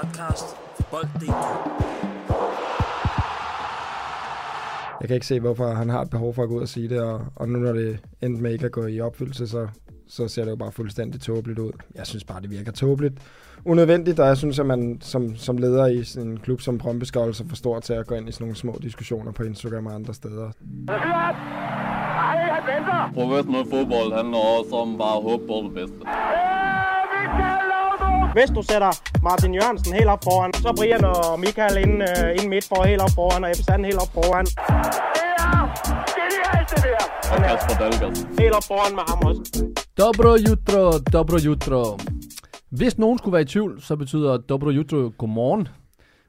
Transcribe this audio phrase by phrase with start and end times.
[0.00, 1.34] podcast for Bold.dk.
[5.00, 6.88] Jeg kan ikke se, hvorfor han har et behov for at gå ud og sige
[6.88, 9.68] det, og, og nu når det endte med ikke at gå i opfyldelse, så,
[10.08, 11.72] så ser det jo bare fuldstændig tåbeligt ud.
[11.94, 13.14] Jeg synes bare, det virker tåbeligt.
[13.64, 17.18] Unødvendigt, og jeg synes, at man som, som leder i en klub som Brøndby skal
[17.20, 19.86] holde sig for stor til at gå ind i sådan nogle små diskussioner på Instagram
[19.86, 20.50] og andre steder.
[23.14, 26.06] Professionel fodbold handler også om bare at håbe på det bedste.
[28.36, 28.92] Hvis du sætter
[29.22, 33.02] Martin Jørgensen helt op foran, så Brian og Michael ind, uh, ind midt for helt
[33.06, 34.46] op foran, og Ebbe Sand helt op foran.
[37.32, 38.16] Og Kasper Dahlgaard.
[38.40, 39.42] Helt op foran med ham også.
[39.98, 41.98] Dobro jutro, dobro jutro.
[42.70, 45.68] Hvis nogen skulle være i tvivl, så betyder dobro jutro godmorgen.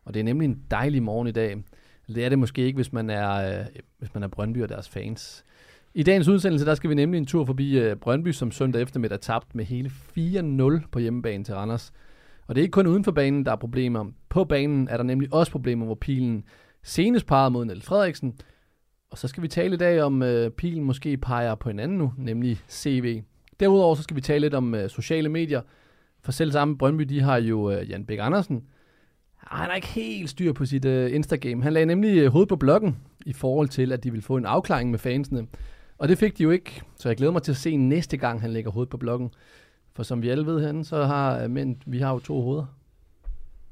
[0.06, 1.64] Og det er nemlig en dejlig morgen i dag.
[2.08, 3.66] Det er det måske ikke, hvis man er, øh,
[4.00, 5.46] hvis man er Brøndby og deres fans.
[5.96, 9.20] I dagens udsendelse, der skal vi nemlig en tur forbi øh, Brøndby, som søndag eftermiddag
[9.20, 11.92] tabt med hele 4-0 på hjemmebane til Randers.
[12.48, 14.06] Og det er ikke kun uden for banen, der er problemer.
[14.30, 16.44] På banen er der nemlig også problemer, hvor pilen
[16.84, 18.40] senest peger mod Niels Frederiksen.
[19.12, 21.98] Og så skal vi tale i dag om, øh, pilen måske peger på en anden
[21.98, 23.22] nu, nemlig CV.
[23.60, 25.62] Derudover så skal vi tale lidt om øh, sociale medier.
[26.22, 28.64] For selv samme Brøndby, de har jo øh, Jan Bæk Andersen.
[29.52, 31.62] Ah, Han har ikke helt styr på sit øh, Instagram.
[31.62, 34.46] Han lagde nemlig øh, hovedet på bloggen i forhold til, at de ville få en
[34.46, 35.48] afklaring med fansene.
[36.04, 38.42] Og det fik de jo ikke, så jeg glæder mig til at se næste gang,
[38.42, 39.32] han lægger hovedet på bloggen.
[39.96, 42.66] For som vi alle ved herinde, så har øh, mænd, vi har jo to hoveder.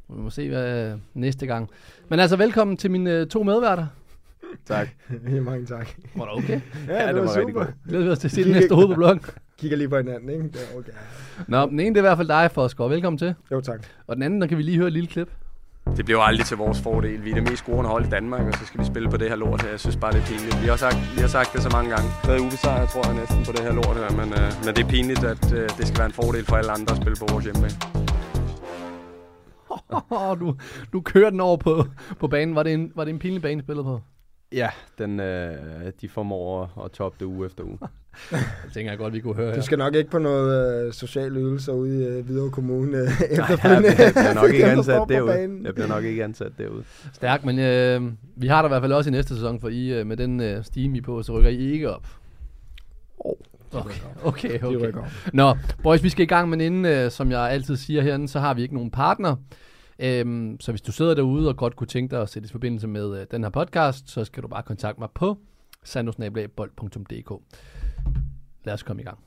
[0.08, 1.70] Og vi må se hvad øh, næste gang.
[2.10, 3.88] Men altså, velkommen til mine øh, to medværter.
[4.66, 4.90] Tak.
[5.30, 5.90] Ja, mange tak.
[6.16, 6.62] Var det okay?
[6.88, 7.66] Ja, det det var var rigtig super.
[7.90, 9.22] Glæder vi os til at se det næste hoved på bloggen.
[9.58, 10.44] Kigger lige på hinanden, ikke?
[10.44, 10.92] Det er okay.
[11.48, 12.88] Nå, den ene det er i hvert fald dig, Foskår.
[12.88, 13.36] Velkommen til.
[13.52, 13.86] Jo, tak.
[14.08, 15.32] Og den anden, der kan vi lige høre et lille klip.
[15.98, 17.26] Det bliver jo aldrig til vores fordel.
[17.26, 19.30] Vi er det mest scorende hold i Danmark, og så skal vi spille på det
[19.30, 19.70] her lort her.
[19.70, 20.62] Jeg synes bare, det er pinligt.
[20.62, 22.10] Vi har sagt, vi har sagt det så mange gange.
[22.24, 24.12] Det er ubesejret, tror jeg næsten, på det her lort her.
[24.20, 26.72] Men, øh, men det er pinligt, at øh, det skal være en fordel for alle
[26.72, 27.76] andre at spille på vores hjemmebane.
[29.70, 30.56] Oh, du,
[30.94, 31.86] du kører den over på,
[32.20, 32.56] på banen.
[32.56, 34.02] Var det, en, var det en pinlig bane, I spillede på?
[34.52, 37.80] Ja, den, øh, de formår at, at toppe det uge efter uge.
[38.30, 38.40] Det
[38.74, 39.62] tænker jeg godt, vi kunne høre Du her.
[39.62, 43.12] skal nok ikke på noget øh, social ydelse ude i øh, Hvidovre Kommune øh, jeg
[43.32, 43.90] efterfølgende.
[43.96, 45.60] bliver nok ikke ansat derude.
[45.64, 46.84] Jeg bliver nok ikke ansat derude.
[47.14, 48.02] Stærkt, men øh,
[48.36, 50.40] vi har der i hvert fald også i næste sæson, for I øh, med den
[50.40, 52.08] øh, stime I på, så rykker I ikke op.
[53.20, 53.34] Oh,
[53.74, 54.94] Okay, okay, okay.
[54.94, 55.06] op.
[55.34, 58.40] Nå, boys, vi skal i gang, men inden, øh, som jeg altid siger herinde, så
[58.40, 59.36] har vi ikke nogen partner.
[60.00, 62.88] Øhm, så hvis du sidder derude og godt kunne tænke dig at sætte i forbindelse
[62.88, 65.38] med øh, den her podcast, så skal du bare kontakte mig på
[65.84, 67.32] sandosnabelagbold.dk.
[68.64, 69.20] Lad os komme i gang.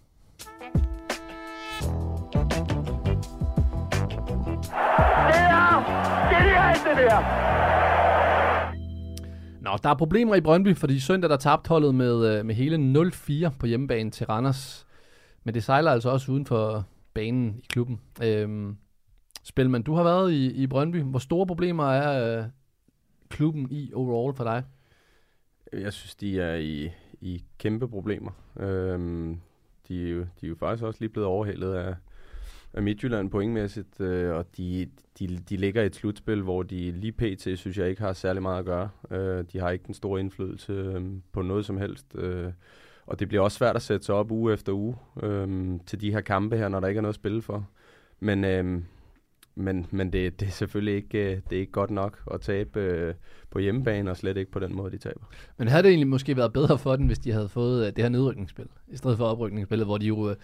[9.61, 12.77] Nå, der er problemer i Brøndby, fordi søndag der tabte holdet med, øh, med hele
[13.47, 14.87] 0-4 på hjemmebane til Randers.
[15.44, 18.00] Men det sejler altså også uden for banen i klubben.
[18.23, 18.77] Øhm,
[19.43, 21.03] Spilman, du har været i, i Brøndby.
[21.03, 22.44] Hvor store problemer er øh,
[23.28, 24.62] klubben i overall for dig?
[25.73, 26.91] Jeg synes, de er i,
[27.25, 28.31] i kæmpe problemer.
[28.61, 29.41] Øhm,
[29.89, 31.95] de, er jo, de er jo faktisk også lige blevet overhældet af,
[32.73, 37.12] af Midtjylland pointmæssigt, øh, og de, de, de ligger i et slutspil, hvor de lige
[37.12, 37.59] pt.
[37.59, 38.89] synes jeg ikke har særlig meget at gøre.
[39.11, 41.03] Øh, de har ikke den store indflydelse øh,
[41.33, 42.07] på noget som helst.
[42.15, 42.53] Øh,
[43.07, 46.12] og det bliver også svært at sætte sig op uge efter uge øh, til de
[46.12, 47.69] her kampe her, når der ikke er noget at spille for.
[48.21, 48.83] Men, øh,
[49.54, 52.81] men, men det, det er selvfølgelig ikke, øh, det er ikke godt nok at tabe
[52.81, 53.15] øh,
[53.50, 55.25] på hjemmebane, og slet ikke på den måde, de taber.
[55.56, 58.04] Men havde det egentlig måske været bedre for den, hvis de havde fået øh, det
[58.04, 60.37] her nedrykningsspil, i stedet for oprykningsspillet, hvor de jo, øh,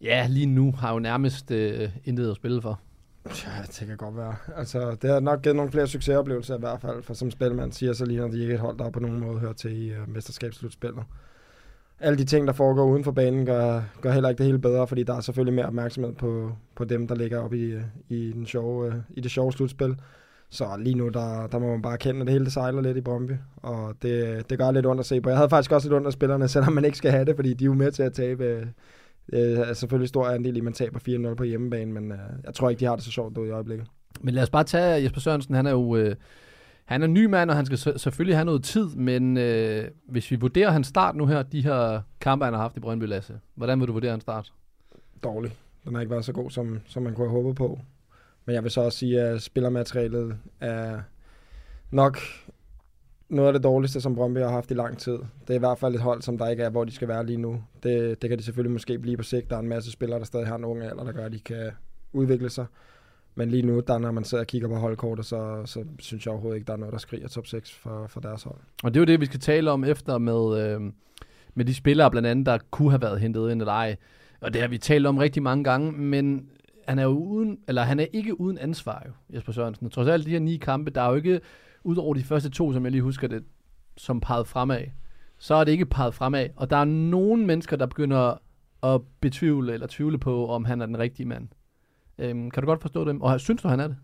[0.00, 2.80] ja, lige nu har jo nærmest øh, intet at spille for.
[3.26, 4.36] Ja, det kan godt være.
[4.56, 7.92] Altså, det har nok givet nogle flere succesoplevelser i hvert fald, for som spilmand siger,
[7.92, 11.04] så ligner de ikke et hold, der på nogen måde hører til i uh, mesterskabsslutspillet.
[12.00, 14.86] Alle de ting, der foregår uden for banen, gør, gør heller ikke det hele bedre,
[14.86, 17.74] fordi der er selvfølgelig mere opmærksomhed på, på dem, der ligger oppe i,
[18.08, 19.96] i, den sjove, øh, i det sjove slutspil.
[20.50, 22.96] Så lige nu, der, der må man bare kende, at det hele det sejler lidt
[22.96, 25.28] i Brøndby, og det, det gør lidt ondt at se på.
[25.28, 27.54] Jeg havde faktisk også lidt ondt af spillerne, selvom man ikke skal have det, fordi
[27.54, 28.44] de er jo med til at tabe.
[29.32, 32.54] øh, er selvfølgelig stor andel i, at man taber 4-0 på hjemmebane, men øh, jeg
[32.54, 33.86] tror ikke, de har det så sjovt derude i øjeblikket.
[34.20, 36.16] Men lad os bare tage Jesper Sørensen, han er jo øh,
[36.90, 40.36] han er ny mand, og han skal selvfølgelig have noget tid, men øh, hvis vi
[40.36, 43.80] vurderer hans start nu her, de her kampe, han har haft i Brøndby, Lasse, hvordan
[43.80, 44.52] vil du vurdere hans start?
[45.24, 45.56] dårlig.
[45.84, 47.80] Den har ikke været så god, som, som man kunne have håbet på.
[48.44, 51.00] Men jeg vil så også sige, at spillermaterialet er
[51.90, 52.18] nok
[53.28, 55.12] noget af det dårligste, som Brøndby har haft i lang tid.
[55.12, 57.26] Det er i hvert fald et hold, som der ikke er, hvor de skal være
[57.26, 57.62] lige nu.
[57.82, 59.50] Det, det kan de selvfølgelig måske blive på sigt.
[59.50, 61.40] Der er en masse spillere, der stadig har en ung alder, der gør, at de
[61.40, 61.70] kan
[62.12, 62.66] udvikle sig.
[63.34, 66.32] Men lige nu, der når man sidder og kigger på holdkortet, så, så synes jeg
[66.32, 68.58] overhovedet ikke, der er noget, der skriger top 6 for, for deres hold.
[68.82, 70.80] Og det er jo det, vi skal tale om efter med, øh,
[71.54, 73.96] med de spillere blandt andet, der kunne have været hentet ind eller ej.
[74.40, 76.48] Og det har vi talt om rigtig mange gange, men
[76.88, 79.86] han er jo uden, eller han er ikke uden ansvar jo, Jesper Sørensen.
[79.86, 81.40] Og trods alt de her ni kampe, der er jo ikke,
[81.84, 83.44] udover de første to, som jeg lige husker det,
[83.96, 84.84] som peget fremad,
[85.38, 86.48] så er det ikke peget fremad.
[86.56, 88.38] Og der er nogle mennesker, der begynder
[88.82, 91.48] at betvivle eller tvivle på, om han er den rigtige mand.
[92.20, 93.22] Øhm, kan du godt forstå dem?
[93.22, 93.96] Og synes du, han er det?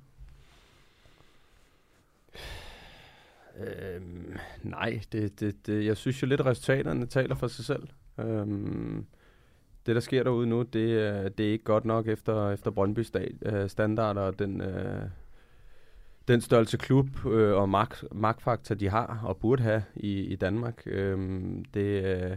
[3.59, 7.89] Øhm, nej, det, det, det, jeg synes jo lidt, at resultaterne taler for sig selv.
[8.19, 9.07] Øhm,
[9.87, 13.07] det, der sker derude nu, det, øh, det er ikke godt nok efter, efter Brøndby
[13.43, 15.03] øh, standarder og den, øh,
[16.29, 20.83] den størrelse klub øh, og magt, magtfaktor, de har og burde have i, i Danmark.
[20.87, 22.37] Øhm, det, øh,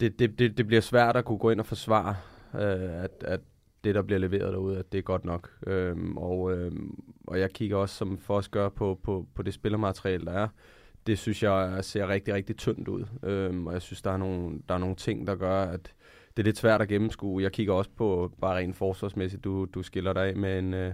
[0.00, 2.16] det, det, det, det bliver svært at kunne gå ind og forsvare,
[2.54, 3.40] øh, at, at
[3.84, 5.50] det, der bliver leveret derude, at det er godt nok.
[5.66, 6.94] Øhm, og, øhm,
[7.26, 10.48] og jeg kigger også, som for os gør, på, på, på det spillermateriale, der er.
[11.06, 13.04] Det synes jeg ser rigtig, rigtig tyndt ud.
[13.22, 15.94] Øhm, og jeg synes, der er, nogle, der er nogle ting, der gør, at
[16.36, 17.42] det er lidt svært at gennemskue.
[17.42, 20.92] Jeg kigger også på, bare rent forsvarsmæssigt, du, du skiller dig af med en, øh,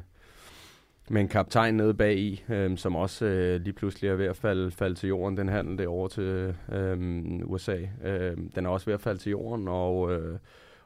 [1.10, 4.36] med en kaptajn nede bag i, øh, som også øh, lige pludselig er ved at
[4.36, 7.78] falde, falde til jorden, den handel derovre til øh, USA.
[8.04, 10.38] Øh, den er også ved at falde til jorden, og, øh,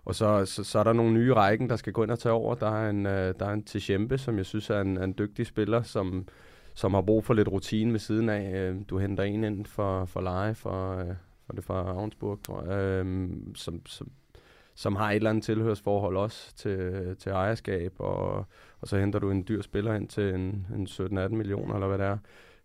[0.08, 2.32] og så, så, så er der nogle nye rækken, der skal gå ind og tage
[2.32, 2.54] over.
[2.54, 5.14] Der er en, øh, der er en Tshembe, som jeg synes er en, er en
[5.18, 6.28] dygtig spiller, som,
[6.74, 8.52] som har brug for lidt rutine ved siden af.
[8.54, 11.14] Øh, du henter en ind for, for leje, for, øh,
[11.46, 14.10] for det fra Ravnsburg, tror jeg, øh, som, som,
[14.74, 18.46] som har et eller andet tilhørsforhold også til, til ejerskab, og,
[18.80, 21.98] og så henter du en dyr spiller ind til en, en 17-18 millioner, eller hvad
[21.98, 22.18] det er.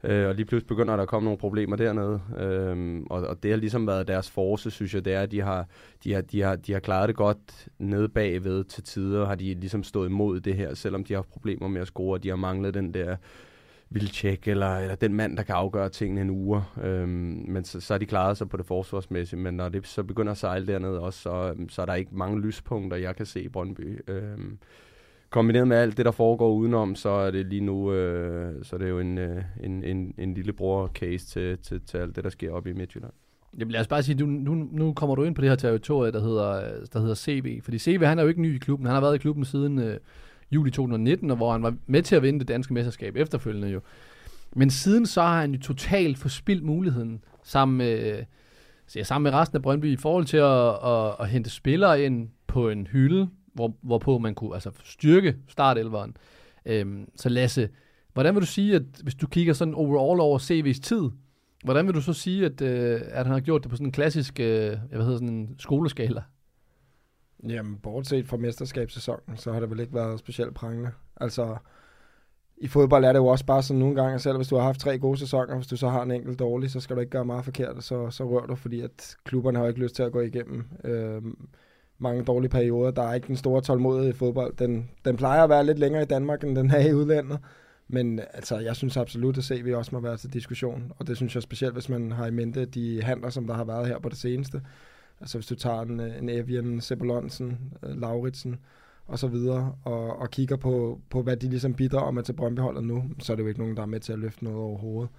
[0.03, 2.21] Øh, og lige pludselig begynder der at komme nogle problemer dernede.
[2.39, 5.41] Øh, og, og det har ligesom været deres force, synes jeg, det er, at de
[5.41, 5.67] har,
[6.03, 9.53] de har, de har, de har klaret det godt nede bagved til tider, har de
[9.53, 12.29] ligesom stået imod det her, selvom de har haft problemer med at score, og de
[12.29, 13.15] har manglet den der
[13.89, 16.63] vildtjek, eller, eller den mand, der kan afgøre tingene en uge.
[16.83, 20.03] Øhm, men så, så har de klaret sig på det forsvarsmæssige, men når det så
[20.03, 23.41] begynder at sejle dernede også, så, så er der ikke mange lyspunkter, jeg kan se
[23.41, 23.99] i Brøndby.
[24.07, 24.57] Øhm,
[25.33, 28.77] kombineret med alt det, der foregår udenom, så er det lige nu øh, så er
[28.77, 32.51] det jo en, øh, en, en, en lillebror-case til, til, til alt det, der sker
[32.51, 33.13] oppe i Midtjylland.
[33.59, 36.11] Jamen lad os bare sige, du, nu, nu kommer du ind på det her territorie,
[36.11, 36.61] der hedder,
[36.93, 37.63] der hedder CB.
[37.63, 38.85] Fordi CB, han er jo ikke ny i klubben.
[38.85, 39.97] Han har været i klubben siden øh,
[40.51, 43.81] juli 2019, og hvor han var med til at vinde det danske mesterskab efterfølgende jo.
[44.55, 48.23] Men siden så har han jo totalt forspildt muligheden sammen med,
[48.95, 52.29] ja, sammen med resten af Brøndby i forhold til at, at, at hente spillere ind
[52.47, 56.17] på en hylde, hvor, hvorpå man kunne altså styrke startelveren.
[56.65, 57.69] Øhm, så Lasse,
[58.13, 61.09] hvordan vil du sige, at hvis du kigger sådan overall over CV's tid,
[61.63, 63.91] hvordan vil du så sige, at, øh, at han har gjort det på sådan en
[63.91, 66.23] klassisk, øh, jeg ved hedder sådan en skoleskala?
[67.47, 70.91] Jamen, bortset fra mesterskabssæsonen, så har det vel ikke været specielt prangende.
[71.17, 71.57] Altså,
[72.57, 74.79] i fodbold er det jo også bare sådan nogle gange, selv hvis du har haft
[74.79, 77.25] tre gode sæsoner, hvis du så har en enkelt dårlig, så skal du ikke gøre
[77.25, 80.11] meget forkert, så, så rører du, fordi at klubberne har jo ikke lyst til at
[80.11, 81.21] gå igennem øh,
[82.03, 82.91] mange dårlige perioder.
[82.91, 84.53] Der er ikke den store tålmodighed i fodbold.
[84.55, 87.39] Den, den plejer at være lidt længere i Danmark, end den er i udlandet.
[87.87, 90.91] Men altså, jeg synes absolut, at CV også må være til diskussion.
[90.97, 93.63] Og det synes jeg specielt, hvis man har i mente de handler, som der har
[93.63, 94.61] været her på det seneste.
[95.21, 98.55] Altså hvis du tager en, en Evian, Sebolonsen, øh, Lauritsen
[99.07, 102.83] og så videre, og, og kigger på, på, hvad de ligesom bidrager med til Brøndby-holdet
[102.83, 105.09] nu, så er det jo ikke nogen, der er med til at løfte noget overhovedet.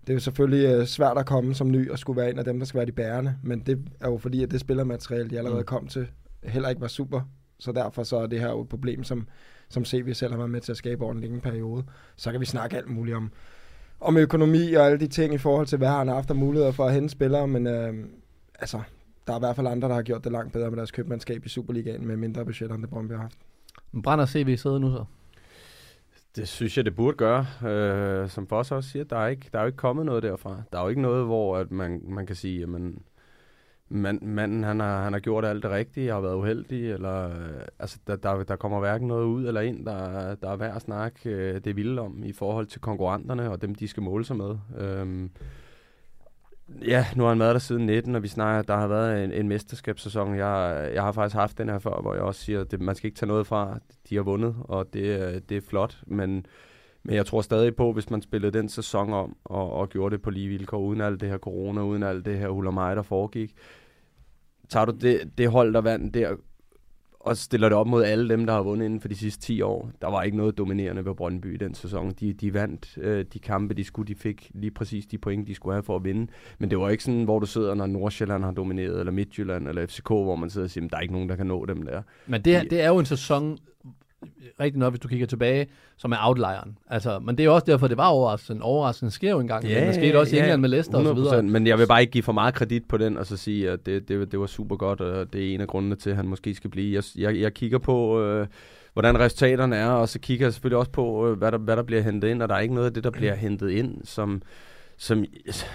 [0.00, 2.44] Det er jo selvfølgelig øh, svært at komme som ny og skulle være en af
[2.44, 5.38] dem, der skal være de bærende, men det er jo fordi, at det spillermateriale, de
[5.38, 5.66] allerede Mm.
[5.66, 6.06] kom til,
[6.44, 7.20] heller ikke var super.
[7.58, 9.28] Så derfor så er det her jo et problem, som,
[9.68, 11.84] som CV selv har været med til at skabe over en længe periode.
[12.16, 13.30] Så kan vi snakke alt muligt om,
[14.00, 16.72] om økonomi og alle de ting i forhold til, hvad han har haft af muligheder
[16.72, 17.94] for at hente spillere, men øh,
[18.58, 18.80] altså,
[19.26, 21.46] der er i hvert fald andre, der har gjort det langt bedre med deres købmandskab
[21.46, 23.38] i Superligaen med mindre budgetter, end det Brøndby har haft.
[23.92, 25.04] Men Brænder CV sidder nu så?
[26.36, 27.46] Det synes jeg, det burde gøre.
[27.70, 30.62] Øh, som Foss også siger, der er, ikke, der er jo ikke kommet noget derfra.
[30.72, 32.68] Der er jo ikke noget, hvor at man, man kan sige, at
[33.88, 37.64] mand, manden han har, han har gjort alt det rigtige, har været uheldig, eller øh,
[37.78, 40.82] altså, der, der, der kommer hverken noget ud eller ind, der, der er værd at
[40.82, 44.36] snakke øh, det vilde om i forhold til konkurrenterne og dem, de skal måle sig
[44.36, 44.56] med.
[44.78, 45.30] Øhm,
[46.82, 49.32] ja, nu har han været der siden 19, og vi snakker, der har været en,
[49.32, 50.36] en mesterskabssæson.
[50.36, 53.06] Jeg, jeg har faktisk haft den her før, hvor jeg også siger, at man skal
[53.08, 53.78] ikke tage noget fra.
[54.08, 56.46] De har vundet, og det, øh, det er flot, men
[57.04, 60.22] men jeg tror stadig på, hvis man spillede den sæson om, og, og gjorde det
[60.22, 63.52] på lige vilkår, uden alt det her corona, uden alt det her hulamaj, der foregik,
[64.68, 66.36] tager du det, det hold, der vandt der,
[67.20, 69.60] og stiller det op mod alle dem, der har vundet inden for de sidste 10
[69.62, 69.90] år.
[70.00, 72.10] Der var ikke noget dominerende ved Brøndby i den sæson.
[72.20, 74.08] De, de vandt øh, de kampe, de skulle.
[74.14, 76.26] De fik lige præcis de point, de skulle have for at vinde.
[76.58, 79.86] Men det var ikke sådan, hvor du sidder, når Nordsjælland har domineret, eller Midtjylland, eller
[79.86, 81.82] FCK, hvor man sidder og siger, "Men der er ikke nogen, der kan nå dem
[81.82, 82.02] der.
[82.26, 83.58] Men det, her- det er jo en sæson,
[84.60, 85.66] rigtig nok, hvis du kigger tilbage,
[85.96, 86.78] som er outlieren.
[86.90, 88.62] Altså, men det er jo også derfor, det var overraskende.
[88.62, 89.64] Overraskende sker jo engang.
[89.64, 91.38] Ja, det skete også i England med Leicester og så videre.
[91.38, 93.70] 100%, Men jeg vil bare ikke give for meget kredit på den, og så sige,
[93.70, 96.16] at det, det, det var super godt, og det er en af grundene til, at
[96.16, 96.94] han måske skal blive.
[96.94, 98.46] Jeg, jeg, jeg kigger på, øh,
[98.92, 101.82] hvordan resultaterne er, og så kigger jeg selvfølgelig også på, øh, hvad der, hvad der
[101.82, 104.42] bliver hentet ind, og der er ikke noget af det, der bliver hentet ind, som,
[104.96, 105.24] som,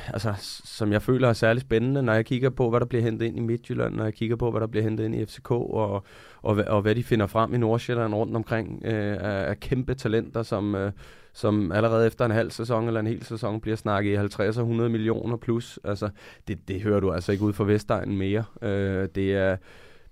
[0.08, 0.34] altså,
[0.66, 3.38] som jeg føler er særlig spændende, når jeg kigger på, hvad der bliver hentet ind
[3.38, 6.04] i Midtjylland, når jeg kigger på, hvad der bliver hentet ind i FCK, og,
[6.42, 10.44] og, og hvad de finder frem i Nordsjælland rundt omkring øh, er, af kæmpe talenter,
[10.44, 10.92] som, øh,
[11.34, 14.64] som allerede efter en halv sæson eller en hel sæson bliver snakket i 50 og
[14.64, 15.80] 100 millioner plus.
[15.84, 16.10] Altså,
[16.48, 18.44] det, det hører du altså ikke ud fra Vestegnen mere.
[18.62, 19.58] Øh, det er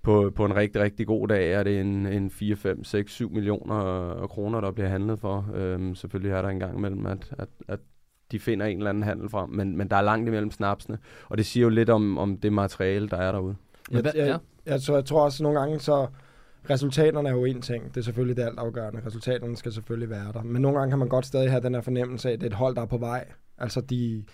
[0.02, 3.30] på, på en rigtig, rigtig god dag er det en, en 4, 5, 6, 7
[3.30, 5.50] millioner kroner, der bliver handlet for.
[5.54, 7.80] Øhm, selvfølgelig er der en gang imellem, at, at, at
[8.32, 11.38] de finder en eller anden handel frem, men, men der er langt imellem snapsene, og
[11.38, 13.56] det siger jo lidt om, om det materiale, der er derude.
[13.90, 16.06] Jeg, jeg, jeg, jeg, tror, jeg tror også nogle gange, så
[16.70, 17.84] resultaterne er jo en ting.
[17.88, 19.00] Det er selvfølgelig det alt afgørende.
[19.06, 20.42] Resultaterne skal selvfølgelig være der.
[20.42, 22.50] Men nogle gange kan man godt stadig have den her fornemmelse af, at det er
[22.50, 23.24] et hold, der er på vej.
[23.58, 24.24] Altså de,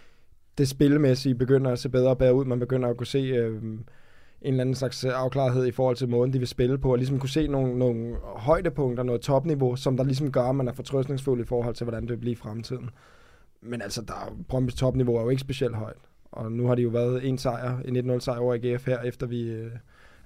[0.59, 2.45] det spillemæssige begynder at se bedre og bedre ud.
[2.45, 3.85] Man begynder at kunne se øh, en
[4.43, 7.29] eller anden slags afklarethed i forhold til måden, de vil spille på, og ligesom kunne
[7.29, 11.45] se nogle, nogle højdepunkter, noget topniveau, som der ligesom gør, at man er fortrøstningsfuld i
[11.45, 12.91] forhold til, hvordan det vil blive i fremtiden.
[13.65, 15.97] Men altså, der, Brøndby's topniveau er jo ikke specielt højt.
[16.33, 19.27] Og nu har de jo været en sejr, en 1-0 sejr over AGF her, efter
[19.27, 19.71] vi øh,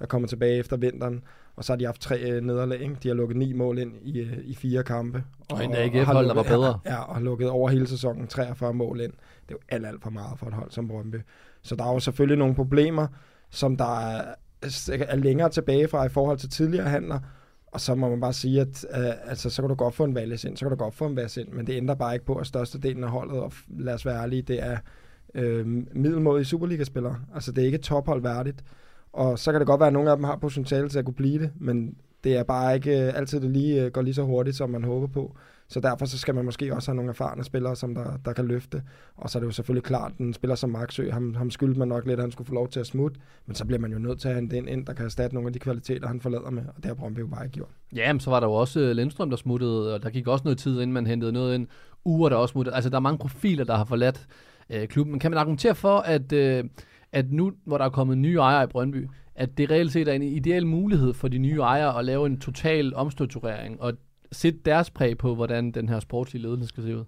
[0.00, 1.22] er kommet tilbage efter vinteren.
[1.56, 2.80] Og så har de haft tre øh, nederlag.
[2.80, 2.96] Ikke?
[3.02, 5.24] De har lukket ni mål ind i, øh, i fire kampe.
[5.50, 6.78] Og, og en AGF-hold, der var bedre.
[6.86, 9.12] Ja, og har lukket over hele sæsonen 43 mål ind.
[9.12, 11.16] Det er jo alt, alt for meget for et hold som Brøndby.
[11.62, 13.06] Så der er jo selvfølgelig nogle problemer,
[13.50, 14.34] som der er,
[15.08, 17.20] er længere tilbage fra i forhold til tidligere handler.
[17.72, 20.14] Og så må man bare sige, at øh, altså, så kan du godt få en
[20.14, 22.26] Valles ind, så kan du godt få en Vass ind, men det ændrer bare ikke
[22.26, 24.78] på, at størstedelen af holdet, og lad os være ærlige, det er
[25.34, 27.16] øh, middelmådige Superliga-spillere.
[27.34, 28.64] Altså det er ikke tophold værdigt.
[29.12, 31.14] Og så kan det godt være, at nogle af dem har potentiale til at kunne
[31.14, 34.22] blive det, men det er bare ikke øh, altid, det lige øh, går lige så
[34.22, 35.36] hurtigt, som man håber på.
[35.70, 38.46] Så derfor så skal man måske også have nogle erfarne spillere, som der, der kan
[38.46, 38.82] løfte.
[39.16, 41.78] Og så er det jo selvfølgelig klart, at en spiller som Marksø, ham, ham skyldte
[41.78, 43.20] man nok lidt, at han skulle få lov til at smutte.
[43.46, 45.46] Men så bliver man jo nødt til at have den ind, der kan erstatte nogle
[45.46, 46.62] af de kvaliteter, han forlader med.
[46.62, 47.68] Og det har Brøndby jo bare ikke gjort.
[47.94, 50.44] Ja, men så var der jo også øh, Lindstrøm, der smuttede, og der gik også
[50.44, 51.66] noget tid, inden man hentede noget ind.
[52.04, 52.74] Uger, der også smuttede.
[52.74, 54.26] Altså, der er mange profiler, der har forladt
[54.70, 55.12] øh, klubben.
[55.12, 56.64] Men kan man argumentere for, at, øh,
[57.12, 60.12] at nu, hvor der er kommet nye ejere i Brøndby, at det reelt set er
[60.12, 63.92] en ideel mulighed for de nye ejere at lave en total omstrukturering og
[64.32, 67.04] sætte deres præg på, hvordan den her sportslige ledelse skal se ud?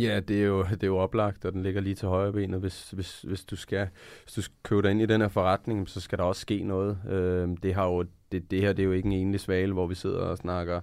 [0.00, 2.60] Ja, det er, jo, det er jo oplagt, og den ligger lige til højre benet.
[2.60, 3.88] Hvis, hvis, hvis, du skal,
[4.24, 6.62] hvis du skal købe dig ind i den her forretning, så skal der også ske
[6.62, 6.98] noget.
[7.08, 9.86] Øh, det, har jo, det, det her det er jo ikke en enlig svale, hvor
[9.86, 10.80] vi sidder og snakker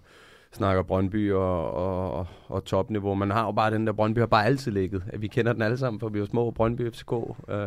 [0.54, 3.14] snakker Brøndby og, og, og topniveau.
[3.14, 5.04] Man har jo bare den der, Brøndby har bare altid ligget.
[5.18, 7.12] Vi kender den alle sammen, for vi er små Brøndby FCK.
[7.50, 7.58] Øh,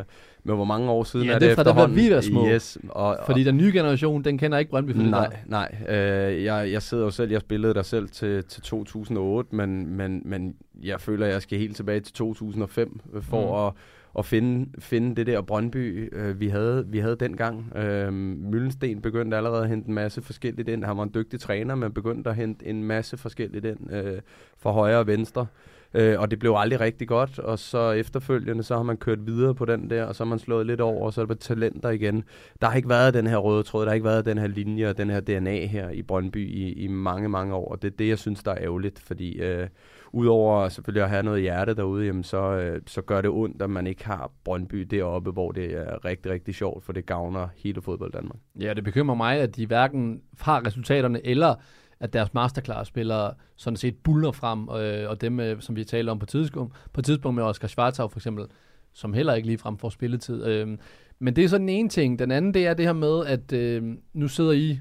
[0.45, 1.99] men hvor mange år siden ja, er det, det efterhånden?
[1.99, 2.49] Ja, det er fra, små.
[2.49, 5.77] Yes, og, Fordi den nye generation, den kender ikke Brøndby for Nej, det nej.
[5.89, 10.23] Øh, jeg, jeg sidder jo selv, jeg spillede der selv til, til 2008, men, men,
[10.25, 13.67] men jeg føler, jeg skal helt tilbage til 2005 for mm.
[13.67, 13.73] at
[14.19, 17.77] at finde, finde det der Brøndby, øh, vi, havde, vi havde dengang.
[17.77, 20.85] Øh, Møllensten begyndte allerede at hente en masse forskelligt ind.
[20.85, 24.21] Han var en dygtig træner, men begyndte at hente en masse forskelligt ind øh,
[24.59, 25.47] fra højre og venstre.
[25.95, 29.55] Øh, og det blev aldrig rigtig godt, og så efterfølgende, så har man kørt videre
[29.55, 31.91] på den der, og så har man slået lidt over, og så er det talenter
[31.91, 32.25] igen.
[32.61, 34.89] Der har ikke været den her røde tråd, der har ikke været den her linje
[34.89, 37.97] og den her DNA her i Brøndby i, i mange, mange år, og det er
[37.97, 39.69] det, jeg synes, der er ærgerligt, fordi øh,
[40.17, 43.71] udover selvfølgelig at have noget hjerte derude, jamen så, øh, så gør det ondt, at
[43.71, 47.83] man ikke har Brøndby deroppe, hvor det er rigtig, rigtig sjovt, for det gavner hele
[47.83, 48.39] fodbold Danmark.
[48.61, 51.55] Ja, det bekymrer mig, at de hverken har resultaterne, eller
[52.01, 56.19] at deres masterclass-spillere sådan set buller frem, øh, og dem, øh, som vi taler om
[56.19, 58.47] på tidspunkt, på tidspunkt med Oscar Schwarzau for eksempel,
[58.93, 60.47] som heller ikke lige frem får spilletid.
[60.47, 60.79] Øh,
[61.19, 62.19] men det er sådan en ene ting.
[62.19, 64.79] Den anden, det er det her med, at øh, nu sidder I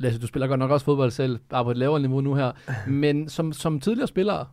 [0.00, 2.52] Lasse, du spiller godt nok også fodbold selv, bare på et lavere niveau nu her.
[3.02, 4.46] Men som, som tidligere spillere,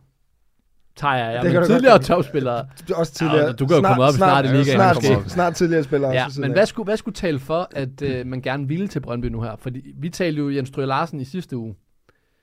[0.98, 2.66] tager jeg, det men tidligere topspillere.
[2.94, 3.46] Også tidligere.
[3.46, 4.64] Ja, du kan jo komme op snart, snart i ligaen.
[4.64, 6.12] Snart, snart, snart tidligere spillere.
[6.12, 9.26] Ja, men hvad skulle, hvad skulle tale for, at øh, man gerne ville til Brøndby
[9.26, 9.56] nu her?
[9.58, 11.74] Fordi vi talte jo Jens Stryger Larsen i sidste uge,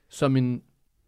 [0.10, 0.62] som en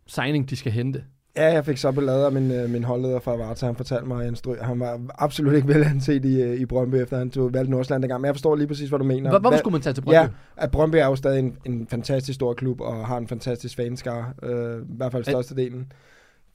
[0.07, 1.03] signing, de skal hente.
[1.37, 3.65] Ja, jeg fik så beladet af min, øh, min holdleder fra Varta.
[3.65, 6.65] Han fortalte mig, at Jens Stryger, han var absolut ikke vel anset i, øh, i
[6.65, 8.21] Brøndby, efter han tog valgt Nordsjælland dengang.
[8.21, 9.29] Men jeg forstår lige præcis, hvad du mener.
[9.29, 10.15] Hvor, hvorfor skulle man tage til Brøndby?
[10.15, 10.27] Ja,
[10.57, 14.25] at Brøndby er jo stadig en, en fantastisk stor klub, og har en fantastisk fanskare.
[14.43, 15.91] Øh, I hvert fald størstedelen.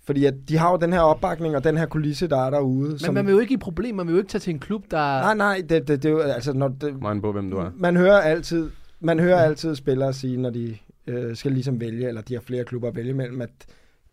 [0.05, 2.89] Fordi at de har jo den her opbakning og den her kulisse, der er derude.
[2.89, 3.15] Men som...
[3.15, 4.97] man vil jo ikke i problem, man vil jo ikke tage til en klub, der...
[4.97, 6.53] Nej, nej, det, det, det er jo, altså...
[6.53, 7.71] Når det, man på, hvem du er.
[7.77, 12.21] Man hører altid, man hører altid spillere sige, når de øh, skal ligesom vælge, eller
[12.21, 13.51] de har flere klubber at vælge mellem, at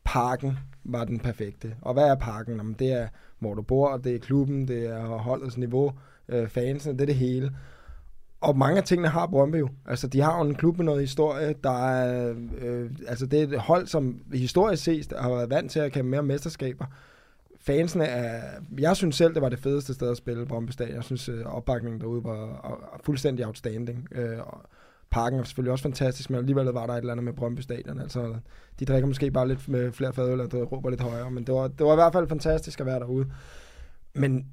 [0.03, 1.75] parken var den perfekte.
[1.81, 2.55] Og hvad er parken?
[2.55, 3.07] Jamen, det er,
[3.39, 5.91] hvor du bor, det er klubben, det er holdets niveau,
[6.29, 7.51] øh, fansene, det er det hele.
[8.41, 9.69] Og mange af tingene har Brøndby jo.
[9.85, 12.33] Altså, de har jo en klub med noget historie, der er...
[12.61, 16.11] Øh, altså, det er et hold, som historisk set har været vant til at kæmpe
[16.11, 16.85] mere mesterskaber.
[17.61, 18.41] Fansene er...
[18.79, 20.95] Jeg synes selv, det var det fedeste sted at spille Brøndby Stadion.
[20.95, 24.07] Jeg synes, øh, opbakningen derude var, og, fuldstændig outstanding.
[24.11, 24.61] Øh, og
[25.09, 27.99] parken er selvfølgelig også fantastisk, men alligevel var der et eller andet med Brøndby Stadion.
[27.99, 28.35] Altså,
[28.79, 31.67] de drikker måske bare lidt med flere fadøl, og råber lidt højere, men det var,
[31.67, 33.25] det var i hvert fald fantastisk at være derude.
[34.13, 34.45] Men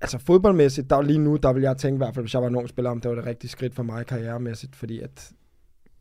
[0.00, 2.48] altså fodboldmæssigt, der lige nu, der vil jeg tænke i hvert fald, hvis jeg var
[2.48, 5.32] en ung spiller, om det var det rigtige skridt for mig karrieremæssigt, fordi at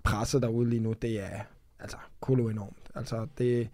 [0.03, 1.39] presset derude lige nu, det er
[1.79, 2.77] altså kolo enormt.
[2.95, 3.69] Altså det,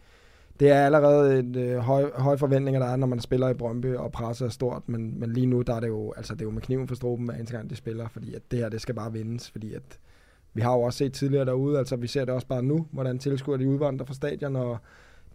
[0.59, 3.95] det er allerede en øh, høj, høj forventninger, der er, når man spiller i Brøndby,
[3.95, 6.45] og presset er stort, men, men lige nu, der er det jo, altså det er
[6.45, 8.81] jo med kniven for struben, hver eneste gang de spiller, fordi at det her, det
[8.81, 9.99] skal bare vindes, fordi at
[10.53, 13.19] vi har jo også set tidligere derude, altså vi ser det også bare nu, hvordan
[13.19, 14.77] tilskuer de udvandrer fra stadion, og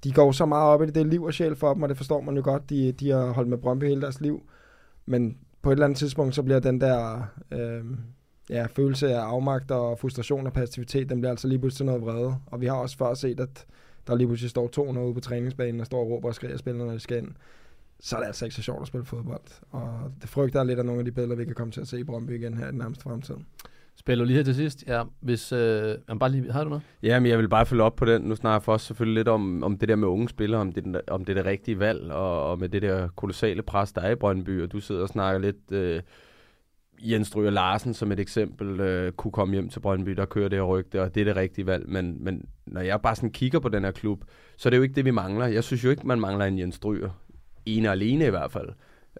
[0.04, 1.88] de går så meget op i det, det er liv og sjæl for dem, og
[1.88, 4.42] det forstår man jo godt, de, de har holdt med Brøndby hele deres liv,
[5.06, 7.84] men på et eller andet tidspunkt, så bliver den der øh,
[8.50, 12.36] ja, følelse af afmagt og frustration og passivitet, den bliver altså lige pludselig noget vrede.
[12.46, 13.66] Og vi har også før set, at
[14.06, 16.86] der lige pludselig står 200 ude på træningsbanen og står og råber og skriger spillerne,
[16.86, 17.28] når de skal ind.
[18.00, 19.62] Så er det altså ikke så sjovt at spille fodbold.
[19.70, 21.88] Og det frygter jeg lidt af nogle af de billeder, vi kan komme til at
[21.88, 23.34] se i Brøndby igen her i den nærmeste fremtid.
[23.96, 24.84] Spiller lige her til sidst?
[24.88, 25.52] Ja, hvis...
[25.52, 26.84] Øh, jamen, bare lige, har du noget?
[27.02, 28.22] Ja, men jeg vil bare følge op på den.
[28.22, 30.72] Nu snakker jeg for os selvfølgelig lidt om, om det der med unge spillere, om
[30.72, 34.00] det, om det er det rigtige valg, og, og med det der kolossale pres, der
[34.00, 35.72] er i Brøndby, og du sidder og snakker lidt...
[35.72, 36.02] Øh,
[37.02, 40.58] Jens Stryger Larsen som et eksempel øh, kunne komme hjem til Brøndby, der kører det
[40.58, 41.88] her rygte, og det er det rigtige valg.
[41.88, 44.24] Men, men når jeg bare sådan kigger på den her klub,
[44.56, 45.46] så er det jo ikke det, vi mangler.
[45.46, 47.10] Jeg synes jo ikke, man mangler en Jens Stryger.
[47.66, 48.68] Ene og alene i hvert fald.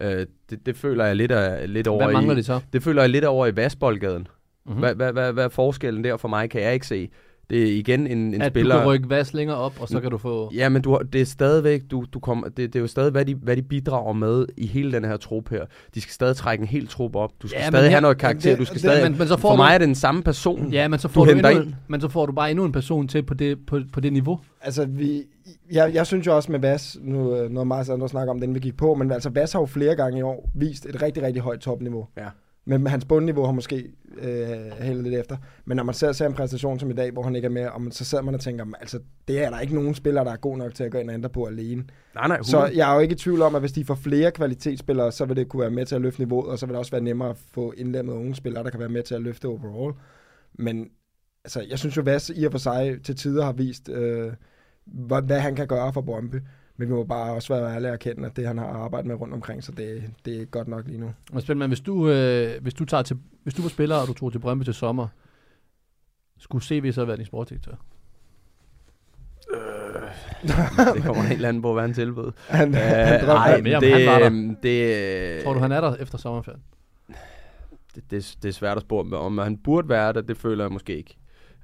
[0.01, 2.59] Øh, det, det føler jeg lidt, af, lidt over Hvad mangler i, de så?
[2.73, 4.27] Det føler jeg lidt over i Vasboldgaden.
[4.67, 4.79] Mm-hmm.
[4.79, 7.09] Hvad, hvad, hvad, hvad er forskellen der for mig, kan jeg ikke se.
[7.49, 8.75] Det er igen en, en At spiller...
[8.75, 10.51] du kan rykke vas længere op, og så kan du få...
[10.53, 13.25] Ja, men du, det er stadigvæk, du, du kommer, det, det er jo stadig, hvad
[13.25, 15.65] de, hvad de bidrager med i hele den her trup her.
[15.95, 17.31] De skal stadig trække en hel trup op.
[17.41, 18.49] Du skal Ja, stadig have noget karakter.
[18.49, 19.95] det- Du skal det- stadig, men- men så får for du- mig er det den
[19.95, 20.71] samme person.
[20.71, 21.69] Ja, men så Du får du, henter endnu, ind.
[21.69, 24.13] en, men så får du bare endnu en person til på det, på, på det
[24.13, 24.39] niveau.
[24.61, 25.23] Altså, vi,
[25.71, 28.55] jeg, jeg synes jo også med Vas, nu øh, noget meget andre snakker om, den
[28.55, 31.23] vi gik på, men altså Vas har jo flere gange i år vist et rigtig,
[31.23, 32.07] rigtig højt topniveau.
[32.17, 32.25] Ja.
[32.67, 35.37] Men hans bundniveau har måske øh, hældet lidt efter.
[35.65, 37.65] Men når man ser, ser en præstation som i dag, hvor han ikke er med,
[37.65, 40.31] og man, så sidder man og tænker, altså, det er der ikke nogen spiller, der
[40.31, 41.83] er god nok til at gå ind og ændre på alene.
[42.15, 44.31] Nej, nej, Så jeg er jo ikke i tvivl om, at hvis de får flere
[44.31, 46.79] kvalitetsspillere, så vil det kunne være med til at løfte niveauet, og så vil det
[46.79, 49.45] også være nemmere at få indlemmet unge spillere, der kan være med til at løfte
[49.45, 49.93] overall.
[50.53, 50.89] Men
[51.43, 54.31] altså, jeg synes jo, Vas i og for sig til tider har vist, øh,
[54.85, 56.37] hvad, hvad han kan gøre for Brøndby.
[56.77, 59.15] Men vi må bare også være ærlige og erkende, at det, han har arbejdet med
[59.15, 61.13] rundt omkring, så det, det er godt nok lige nu.
[61.33, 64.13] Og Spilman, hvis du, øh, hvis du tager til, hvis du var spiller, og du
[64.13, 65.07] tog til Brøndby til sommer,
[66.39, 67.71] skulle CV så være din sportsdirektør?
[70.95, 72.31] det kommer helt andet på, hvad han tilbød.
[72.49, 74.25] Han, Øh, han drømmer- ej, mere det, han var der.
[74.25, 76.61] øhm, det, Tror du, han er der efter sommerferien?
[77.95, 80.71] det, det, det er svært at spore om han burde være der, det føler jeg
[80.71, 81.17] måske ikke.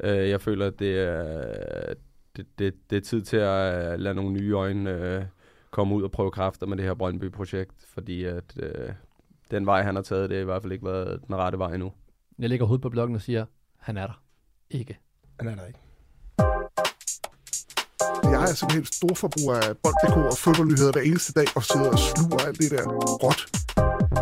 [0.03, 1.93] Øh, jeg føler, at det er,
[2.37, 5.25] det, det, det er tid til at øh, lade nogle nye øjne øh,
[5.71, 8.89] komme ud og prøve kræfter med det her Brøndby-projekt, fordi at øh,
[9.51, 11.73] den vej, han har taget, det har i hvert fald ikke været den rette vej
[11.73, 11.91] endnu.
[12.39, 13.45] Jeg lægger hovedet på bloggen og siger,
[13.79, 14.21] han er der.
[14.69, 14.99] Ikke.
[15.39, 15.79] Han er der ikke.
[18.23, 21.99] Jeg er simpelthen stor forbruger af bold.dk og fodboldnyheder hver eneste dag, og sidder og
[21.99, 22.83] sluger alt det der
[23.25, 23.41] råt,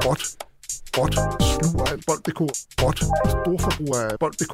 [0.05, 0.23] råt,
[0.97, 1.13] råt,
[1.61, 2.41] sluger alt bold.dk,
[2.83, 2.99] råt,
[3.35, 4.53] stor forbruger af bold.dk,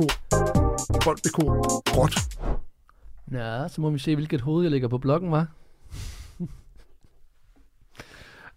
[1.06, 1.40] bold.dk,
[1.98, 2.14] råt.
[3.32, 5.48] Ja, så må vi se, hvilket hoved jeg lægger på bloggen, var.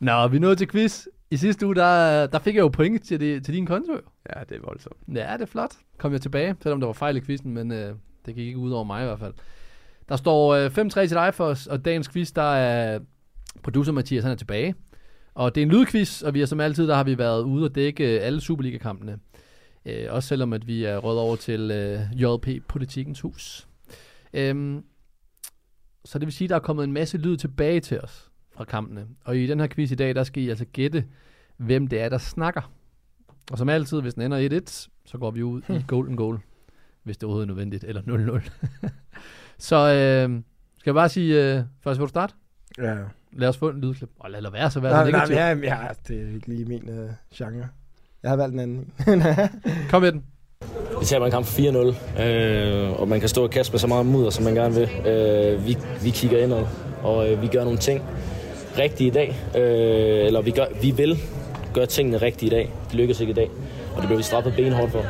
[0.01, 1.07] Nå, vi nået til quiz.
[1.31, 3.93] I sidste uge, der, der fik jeg jo point til, det, til din konto.
[4.37, 4.97] Ja, det er voldsomt.
[5.09, 5.75] Ja, det er flot.
[5.99, 7.95] Kom jeg tilbage, selvom der var fejl i quizzen, men øh,
[8.27, 9.35] det gik ikke ud over mig i hvert fald.
[10.09, 12.99] Der står øh, 5-3 til dig for os, og dagens quiz, der er
[13.63, 14.75] producer Mathias, han er tilbage.
[15.35, 17.65] Og det er en lydquiz, og vi er som altid, der har vi været ude
[17.65, 19.19] og dække øh, alle Superliga-kampene.
[19.87, 23.70] Øh, også selvom, at vi er rødt over til øh, JP Politikens Hus.
[24.33, 24.85] Øhm,
[26.05, 28.65] så det vil sige, at der er kommet en masse lyd tilbage til os fra
[28.65, 29.07] kampene.
[29.25, 31.05] Og i den her quiz i dag, der skal I altså gætte,
[31.57, 32.73] hvem det er, der snakker.
[33.53, 36.39] Og som altid, hvis den ender 1-1, så går vi ud i golden goal.
[37.03, 37.85] Hvis det overhovedet er nødvendigt.
[37.85, 38.89] Eller 0-0.
[39.69, 40.43] så øh,
[40.79, 42.35] skal jeg bare sige, øh, først vil du starte?
[42.79, 42.97] Ja.
[43.33, 44.11] Lad os få en lydklip.
[44.19, 45.65] Og lad, lad være så være Nej, så nej, negativ.
[45.69, 47.69] ja, ja, det er ikke lige min øh, genre.
[48.23, 48.93] Jeg har valgt en anden.
[49.91, 50.25] Kom med den.
[51.01, 54.07] Vi taber en kamp 4-0, øh, og man kan stå og kaste med så meget
[54.07, 55.07] mudder, som man gerne vil.
[55.07, 56.67] Øh, vi, vi kigger indad,
[57.03, 58.03] og øh, vi gør nogle ting
[58.79, 59.29] rigtigt i dag.
[59.57, 61.19] Øh, eller vi, gør, vi vil
[61.75, 62.73] gøre tingene rigtigt i dag.
[62.87, 63.51] Det lykkes ikke i dag,
[63.95, 65.05] og det bliver vi straffet benhårdt for.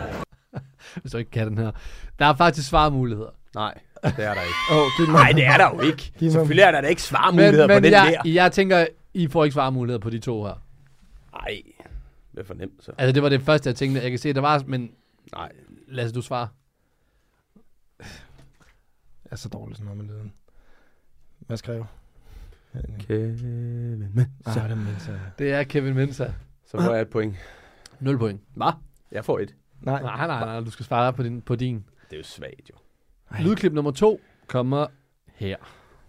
[1.02, 1.70] Hvis du ikke kan den her.
[2.18, 3.30] Der er faktisk svarmuligheder.
[3.54, 4.54] Nej, det er der ikke.
[4.72, 5.06] Åh, giv.
[5.12, 6.12] Nej, det er der jo ikke.
[6.18, 8.30] Giv Selvfølgelig er der da ikke Men, svarmuligheder på men den jeg, der.
[8.30, 10.62] jeg tænker, I får ikke svarmuligheder på de to her.
[11.32, 11.62] Nej,
[12.34, 12.92] det er for nemt så.
[12.98, 14.02] Altså, det var det første, jeg tænkte.
[14.02, 14.90] Jeg kan se, der var, men
[15.32, 15.52] Nej,
[15.88, 16.46] Lasse, du svarer.
[19.24, 20.32] Jeg er så dårlig sådan noget med lyden.
[21.38, 21.86] Hvad skrev?
[22.98, 26.32] Kevin, men Ah, det er mindst, Det er Kevin Mensa.
[26.64, 27.36] så får jeg et point.
[28.00, 28.40] 0 point.
[28.54, 28.72] Hvad?
[29.12, 29.54] Jeg får et.
[29.80, 30.02] Nej.
[30.02, 31.42] Nej, nej, nej, du skal svare på din.
[31.42, 31.84] På din.
[32.10, 32.74] Det er jo svagt, jo.
[33.40, 34.86] Lydklip nummer to kommer
[35.34, 35.56] her.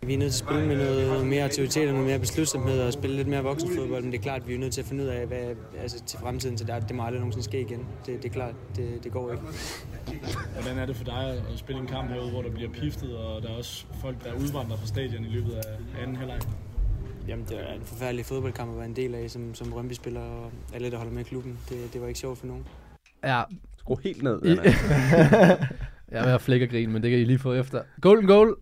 [0.06, 2.94] Vi er nødt til at spille med noget mere autoritet og noget mere beslutsomhed og
[2.94, 5.04] spille lidt mere voksenfodbold, men det er klart, at vi er nødt til at finde
[5.04, 7.86] ud af, hvad, altså til fremtiden, så det, det må aldrig nogensinde ske igen.
[8.06, 9.44] Det, det er klart, det, det går ikke.
[10.54, 13.42] Hvordan er det for dig at spille en kamp herude, hvor der bliver piftet, og
[13.42, 16.40] der er også folk, der udvandrer fra stadion i løbet af anden halvleg?
[17.28, 20.52] Jamen, det er en forfærdelig fodboldkamp at være en del af, som, som Brøndby-spiller og
[20.74, 21.58] alle, der holder med i klubben.
[21.70, 22.68] Det, det var ikke sjovt for nogen.
[23.24, 23.44] Ja.
[23.78, 24.62] Skru helt ned, Anna.
[26.12, 27.82] jeg er ved at flække grin, men det kan I lige få efter.
[28.02, 28.56] Golden goal.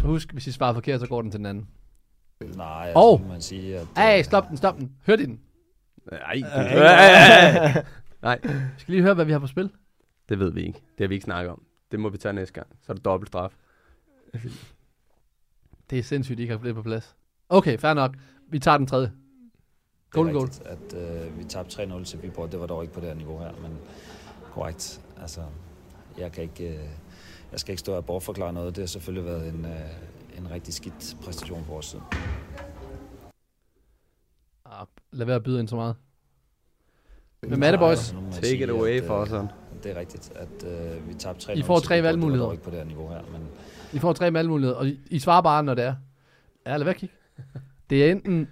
[0.00, 1.68] Husk, hvis I svarer forkert, så går den til den anden.
[2.56, 3.86] Nej, altså, Og, må man sige, at...
[3.96, 4.92] Ej, stop den, stop den.
[5.06, 5.40] Hør de den?
[6.10, 6.42] Nej.
[7.76, 7.84] Øh,
[8.22, 8.38] Nej.
[8.42, 9.70] Vi skal lige høre, hvad vi har på spil.
[10.28, 10.78] Det ved vi ikke.
[10.78, 11.62] Det har vi ikke snakket om.
[11.90, 12.66] Det må vi tage næste gang.
[12.82, 13.52] Så er det dobbelt straf.
[15.90, 17.16] Det er sindssygt, I ikke har det på plads.
[17.48, 18.16] Okay, fair nok.
[18.48, 19.12] Vi tager den tredje.
[20.10, 20.44] Golden goal.
[20.46, 22.52] rigtigt, at øh, vi tabte 3-0 til Viborg.
[22.52, 23.78] Det var dog ikke på det her niveau her, men
[24.50, 25.00] korrekt.
[25.20, 25.40] Altså,
[26.18, 26.68] jeg kan ikke...
[26.68, 26.84] Øh,
[27.52, 28.76] jeg skal ikke stå og bortforklare noget.
[28.76, 32.02] Det har selvfølgelig været en, øh, en rigtig skidt præstation på vores side.
[34.64, 35.96] Ah, lad være at byde ind så meget.
[37.40, 38.14] Hvem er det, boys?
[38.32, 39.50] Take it away at, for øh, os.
[39.82, 42.52] Det er rigtigt, at øh, vi tabte 3-0 I får tre valgmuligheder.
[42.52, 43.48] Ikke på det her niveau her, men
[43.92, 45.94] I får tre valgmuligheder, og I, I svarer bare, når det er.
[46.66, 47.14] Ja, lad være kigge.
[47.90, 48.50] Det er enten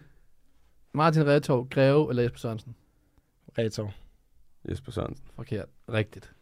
[0.93, 2.75] Martin Retov, Greve eller Jesper Sørensen.
[3.59, 3.93] Retov.
[4.71, 5.27] Jesper Sørensen.
[5.37, 5.69] Forkert.
[5.93, 6.33] Rigtigt.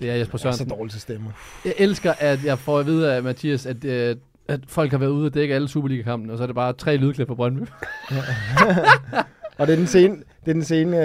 [0.00, 0.68] Det er Jesper Jeg er så Sørensen.
[0.78, 1.30] dårlig til stemmer.
[1.64, 4.16] Jeg elsker, at jeg får at vide af Mathias, at, øh,
[4.48, 6.96] at folk har været ude og dække alle Superliga-kampene, og så er det bare tre
[6.96, 7.66] lydklip fra Brøndby.
[9.58, 11.02] Og det er den scene, det er den scene, øh,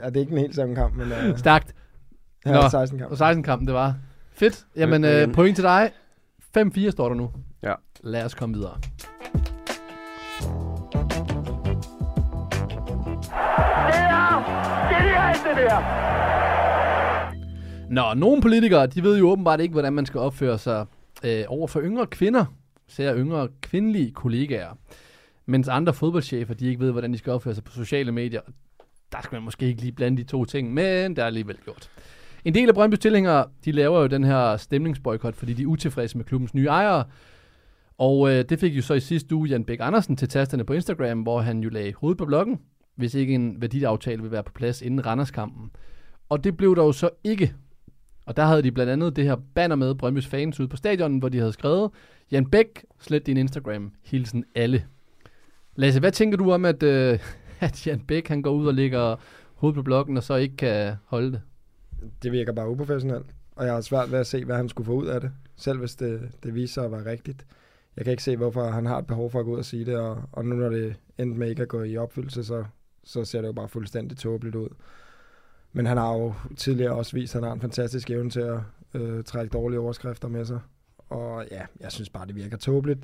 [0.00, 1.12] er det er ikke en helt sådan kamp, men...
[1.12, 1.72] Øh, Stærkt.
[2.46, 3.10] Ja, Nå, 16 kamp.
[3.10, 3.94] Og 16 kampen, det var.
[4.34, 4.64] Fedt.
[4.76, 5.90] Jamen, øh, point til dig.
[6.58, 7.30] 5-4 står der nu.
[7.62, 7.74] Ja.
[8.02, 8.78] Lad os komme videre.
[17.92, 20.86] Nå, nogle politikere, de ved jo åbenbart ikke, hvordan man skal opføre sig
[21.24, 22.44] øh, over for yngre kvinder,
[22.88, 24.78] ser yngre kvindelige kollegaer.
[25.46, 28.40] Mens andre fodboldchefer, de ikke ved, hvordan de skal opføre sig på sociale medier.
[29.12, 31.90] Der skal man måske ikke lige blande de to ting, men det er alligevel gjort.
[32.44, 36.16] En del af Brøndby's tilhængere, de laver jo den her stemningsboykot, fordi de er utilfredse
[36.16, 37.04] med klubbens nye ejere.
[37.98, 40.72] Og øh, det fik jo så i sidste uge Jan Bæk Andersen til tasterne på
[40.72, 42.60] Instagram, hvor han jo lagde hovedet på blokken,
[42.96, 45.70] hvis ikke en værdiaftale vil være på plads inden Randerskampen.
[46.28, 47.54] Og det blev der jo så ikke.
[48.24, 51.18] Og der havde de blandt andet det her banner med Brøndby's fans ude på stadionen,
[51.18, 51.90] hvor de havde skrevet,
[52.30, 54.84] Jan Bæk, slet din Instagram, hilsen alle.
[55.76, 57.18] Lasse, hvad tænker du om, at, øh,
[57.60, 59.16] at Jan Bæk han går ud og ligger
[59.54, 61.40] hovedet på blokken, og så ikke kan holde det?
[62.22, 64.92] Det virker bare uprofessionelt, og jeg har svært ved at se, hvad han skulle få
[64.92, 67.46] ud af det, selv hvis det, det viser sig at være rigtigt.
[67.96, 69.84] Jeg kan ikke se, hvorfor han har et behov for at gå ud og sige
[69.84, 72.64] det, og, og nu når det endte med ikke at gå i opfyldelse, så,
[73.04, 74.68] så ser det jo bare fuldstændig tåbeligt ud.
[75.72, 78.58] Men han har jo tidligere også vist, at han har en fantastisk evne til at
[78.94, 80.60] øh, trække dårlige overskrifter med sig.
[81.08, 83.00] Og ja, jeg synes bare, det virker tåbeligt.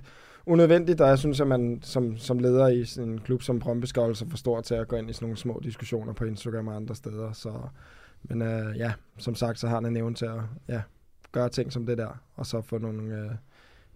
[0.47, 3.85] Unødvendigt, og jeg synes, at man som, som leder i sådan en klub som Brøndby
[3.85, 6.25] skal holde sig for stor til at gå ind i sådan nogle små diskussioner på
[6.25, 7.33] Instagram og andre steder.
[7.33, 7.53] Så,
[8.23, 10.83] men øh, ja, som sagt, så har han en evne til at ja,
[11.33, 13.31] gøre ting som det der, og så få nogle øh,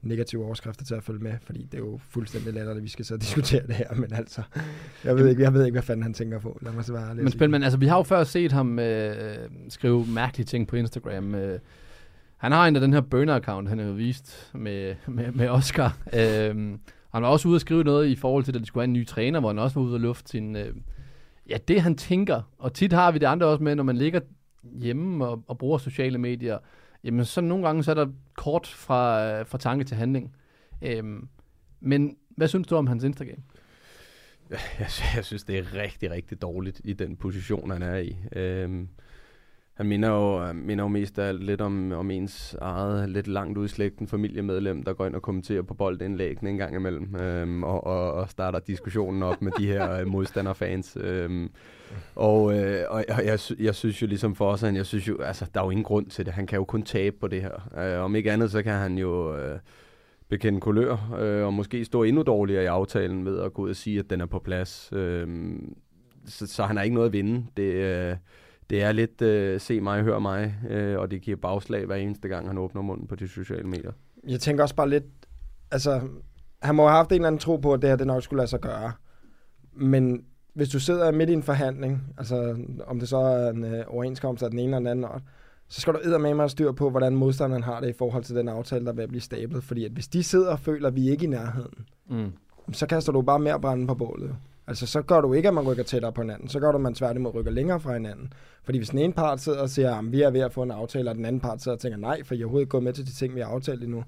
[0.03, 3.05] negative overskrifter til at følge med, fordi det er jo fuldstændig lettere, at vi skal
[3.05, 4.43] så diskutere det her, men altså,
[5.05, 6.59] jeg ved ikke, jeg ved ikke hvad fanden han tænker på.
[6.62, 9.37] Lad mig så være Men sige spændende, altså vi har jo før set ham øh,
[9.69, 11.35] skrive mærkelige ting på Instagram.
[11.35, 11.59] Øh,
[12.37, 15.99] han har en af den her burner-account, han har jo vist med, med, med Oscar.
[16.12, 16.79] Øh,
[17.12, 18.93] han var også ude og skrive noget i forhold til, at de skulle have en
[18.93, 20.57] ny træner, hvor han også var ude og lufte sin...
[20.57, 20.75] Øh,
[21.49, 22.43] ja, det han tænker.
[22.59, 24.21] Og tit har vi det andre også med, når man ligger
[24.62, 26.59] hjemme og, og bruger sociale medier,
[27.05, 30.37] jamen så nogle gange så er der kort fra, øh, fra tanke til handling.
[30.83, 31.29] Øhm,
[31.81, 33.43] men hvad synes du om hans Instagram?
[34.79, 38.17] Jeg, jeg synes, det er rigtig, rigtig dårligt i den position, han er i.
[38.33, 38.88] Øhm,
[39.75, 43.29] han minder jo, øh, minder jo mest af alt lidt om, om ens eget lidt
[43.29, 47.17] langt ud i slægten familiemedlem, der går ind og kommenterer på boldindlæggene en gang imellem,
[47.17, 50.97] øhm, og, og, og starter diskussionen op med de her øh, modstanderfans.
[51.01, 51.51] Øhm,
[52.15, 55.21] og øh, og jeg, jeg, jeg synes jo ligesom for os, at jeg synes jo,
[55.21, 56.35] altså, der er jo ingen grund til det.
[56.35, 57.79] Han kan jo kun tabe på det her.
[57.79, 59.37] Øh, om ikke andet, så kan han jo...
[59.37, 59.59] Øh,
[60.29, 63.77] bekende kulør, øh, og måske stå endnu dårligere i aftalen ved at gå ud og
[63.77, 64.91] sige, at den er på plads.
[64.93, 65.29] Øh,
[66.27, 67.47] så, så han har ikke noget at vinde.
[67.57, 68.17] Det, øh,
[68.73, 72.29] det er lidt øh, se mig, hør mig, øh, og det giver bagslag hver eneste
[72.29, 73.93] gang, han åbner munden på de sociale medier.
[74.29, 75.05] Jeg tænker også bare lidt,
[75.71, 76.01] altså,
[76.63, 78.39] han må have haft en eller anden tro på, at det her det nok skulle
[78.39, 78.93] lade sig gøre.
[79.73, 82.57] Men hvis du sidder midt i en forhandling, altså
[82.87, 85.23] om det så er en øh, overenskomst af den ene eller den anden art,
[85.69, 88.49] så skal du eddermame have styr på, hvordan modstanderen har det i forhold til den
[88.49, 89.65] aftale, der er at blive stablet.
[89.65, 92.33] Fordi at hvis de sidder og føler, at vi ikke er i nærheden, Mm.
[92.73, 94.37] så kaster du bare mere brænde på bålet.
[94.73, 96.49] Altså, så gør du ikke, at man rykker tættere på hinanden.
[96.49, 98.33] Så gør du, at man tværtimod rykker længere fra hinanden.
[98.65, 100.71] Fordi hvis den ene part sidder og siger, at vi er ved at få en
[100.71, 102.93] aftale, og den anden part sidder og tænker, nej, for jeg er overhovedet gået med
[102.93, 104.05] til de ting, vi har aftalt endnu.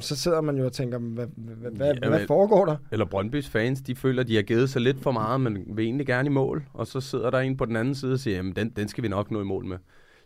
[0.00, 2.76] Så sidder man jo og tænker, hvad, hvad, hvad, Ja, hvad foregår der?
[2.92, 6.06] Eller Brøndbys fans, de føler, de har givet sig lidt for meget, men vil egentlig
[6.06, 6.64] gerne i mål.
[6.72, 9.02] Og så sidder der en på den anden side og siger, jamen den, den skal
[9.02, 9.76] vi nok nå i mål med.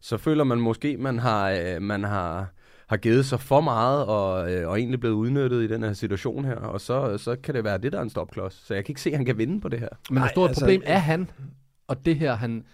[0.01, 2.53] Så føler man måske, man har, øh, man har,
[2.87, 6.45] har givet sig for meget, og, øh, og egentlig blevet udnyttet i den her situation
[6.45, 6.55] her.
[6.55, 8.63] Og så, så kan det være det, der er en stopklods.
[8.67, 9.89] Så jeg kan ikke se, at han kan vinde på det her.
[10.11, 11.31] Men hvor stort altså, problem er han,
[11.89, 12.65] og det her, han,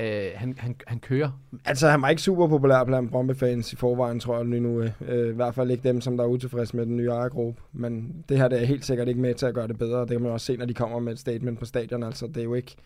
[0.00, 1.30] øh, han, han, han kører?
[1.64, 4.82] Altså, han var ikke super populær blandt Brøndby-fans i forvejen, tror jeg lige nu.
[4.82, 7.62] Øh, I hvert fald ikke dem, som der er utilfredse med den nye ejergruppe.
[7.72, 10.00] Men det her det er helt sikkert ikke med til at gøre det bedre.
[10.00, 12.02] Det kan man også se, når de kommer med et statement på stadion.
[12.02, 12.76] Altså, det er jo ikke...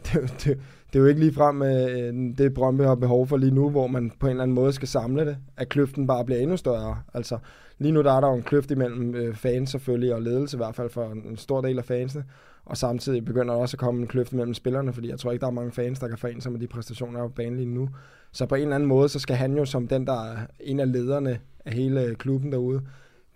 [0.12, 0.60] Det, det,
[0.92, 3.86] det er jo ikke lige frem øh, det, Brøndby har behov for lige nu, hvor
[3.86, 6.98] man på en eller anden måde skal samle det, at kløften bare bliver endnu større.
[7.14, 7.38] Altså,
[7.78, 10.58] lige nu der er der jo en kløft imellem øh, fans selvfølgelig, og ledelse i
[10.58, 12.24] hvert fald for en, en stor del af fansene.
[12.64, 15.40] Og samtidig begynder der også at komme en kløft mellem spillerne, fordi jeg tror ikke,
[15.40, 17.56] der er mange fans, der kan forene sig med de præstationer, der er på banen
[17.56, 17.88] lige nu.
[18.32, 20.80] Så på en eller anden måde, så skal han jo som den, der er en
[20.80, 22.80] af lederne af hele klubben derude,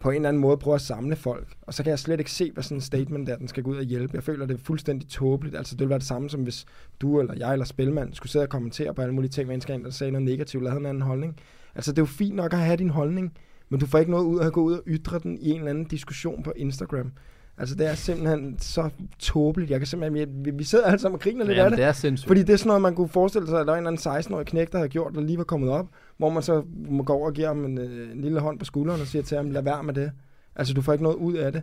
[0.05, 1.49] på en eller anden måde prøver at samle folk.
[1.63, 3.71] Og så kan jeg slet ikke se, hvad sådan en statement der, den skal gå
[3.71, 4.15] ud og hjælpe.
[4.15, 5.57] Jeg føler, det er fuldstændig tåbeligt.
[5.57, 6.67] Altså, det ville være det samme, som hvis
[7.01, 9.91] du eller jeg eller Spilmand skulle sidde og kommentere på alle mulige ting, mennesker der
[9.91, 11.37] sagde noget negativt eller havde en anden holdning.
[11.75, 13.33] Altså, det er jo fint nok at have din holdning,
[13.69, 15.57] men du får ikke noget ud af at gå ud og ytre den i en
[15.57, 17.13] eller anden diskussion på Instagram.
[17.59, 19.71] Altså, det er simpelthen så tåbeligt.
[19.71, 21.79] Jeg kan simpelthen, vi, vi sidder alle sammen og griner lidt Ja, af det.
[21.79, 22.27] det er sindssygt.
[22.29, 24.33] Fordi det er sådan noget, man kunne forestille sig, at der er en eller anden
[24.33, 25.87] 16-årig knæk, der har gjort, der lige var kommet op,
[26.17, 28.65] hvor man så må gå over og give ham en, øh, en lille hånd på
[28.65, 30.11] skulderen og siger til ham, lad være med det.
[30.57, 31.63] Altså, du får ikke noget ud af det.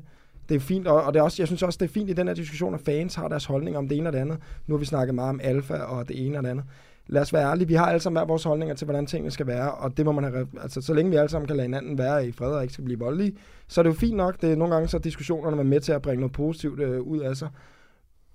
[0.49, 2.13] Det er fint, og, og det er også, jeg synes også, det er fint i
[2.13, 4.37] den her diskussion, at fans har deres holdning om det ene og det andet.
[4.67, 6.65] Nu har vi snakket meget om alfa og det ene og det andet.
[7.07, 9.47] Lad os være ærlige, vi har alle sammen hver vores holdninger til, hvordan tingene skal
[9.47, 11.97] være, og det må man have, altså så længe vi alle sammen kan lade hinanden
[11.97, 13.33] være i fred og ikke skal blive voldelige,
[13.67, 14.41] så er det jo fint nok.
[14.41, 17.01] Det er nogle gange så er diskussionerne er med til at bringe noget positivt øh,
[17.01, 17.49] ud af sig.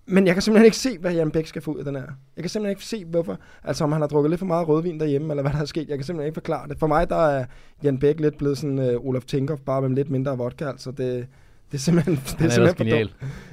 [0.07, 2.07] Men jeg kan simpelthen ikke se, hvad Jan Bæk skal få ud af den her.
[2.37, 3.39] Jeg kan simpelthen ikke se, hvorfor.
[3.65, 5.89] Altså om han har drukket lidt for meget rødvin derhjemme, eller hvad der er sket.
[5.89, 6.79] Jeg kan simpelthen ikke forklare det.
[6.79, 7.45] For mig, der er
[7.83, 10.65] Jan Bæk lidt blevet sådan uh, Olaf Tinkoff, bare med lidt mindre vodka.
[10.69, 11.27] Altså det,
[11.73, 13.11] det er simpelthen, det Han er simpelthen genial.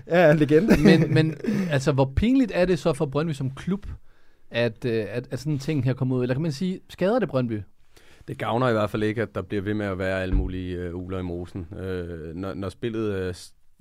[0.08, 0.84] Ja, en legende.
[0.84, 1.36] men, men
[1.72, 3.86] altså, hvor pinligt er det så for Brøndby som klub,
[4.54, 6.22] at, øh, at, at sådan en ting her kommer ud?
[6.22, 7.62] Eller kan man sige, skader det Brøndby?
[8.28, 10.78] Det gavner i hvert fald ikke, at der bliver ved med at være alle mulige
[10.78, 11.68] øh, uler i mosen.
[11.80, 13.36] Øh, når, når spillet øh,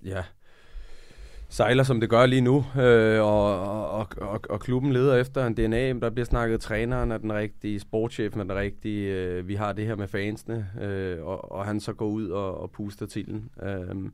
[0.05, 0.23] ja,
[1.49, 5.55] sejler, som det gør lige nu, øh, og, og, og, og klubben leder efter en
[5.55, 9.73] DNA, der bliver snakket, træneren er den rigtige, sportschefen er den rigtige, øh, vi har
[9.73, 13.27] det her med fansene, øh, og, og han så går ud og, og puster til
[13.27, 13.51] den.
[13.63, 14.11] Øh,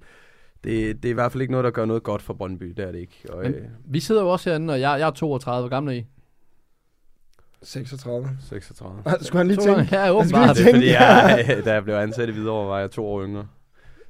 [0.65, 2.85] det, det er i hvert fald ikke noget, der gør noget godt for Brøndby, det
[2.85, 3.23] er det ikke.
[3.29, 5.63] Og, Men, øh, vi sidder jo også herinde, og jeg, jeg er 32.
[5.63, 6.05] Hvor gammel er I?
[7.63, 8.29] 36.
[8.49, 9.03] 36.
[9.23, 9.89] Skulle han lige tænke?
[9.97, 10.57] Ja, åbenbart.
[10.57, 13.47] Det er fordi, jeg, da jeg blev ansat i Hvidovre, var jeg to år yngre.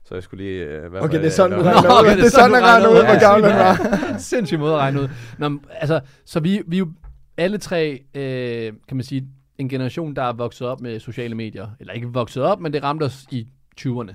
[0.05, 0.65] Så jeg skulle lige...
[0.65, 2.05] Øh, hvad Okay, det er sådan, du hvad- regner ud.
[2.07, 4.19] Okay, Det er sådan, du regner ud, hvor gammel han var.
[4.19, 5.09] Sindssyg måde at regne ud.
[5.39, 6.89] Nå, altså, så vi, vi er jo
[7.37, 11.67] alle tre, øh, kan man sige, en generation, der er vokset op med sociale medier.
[11.81, 13.49] Eller ikke vokset op, men det ramte os i
[13.81, 14.13] 20'erne.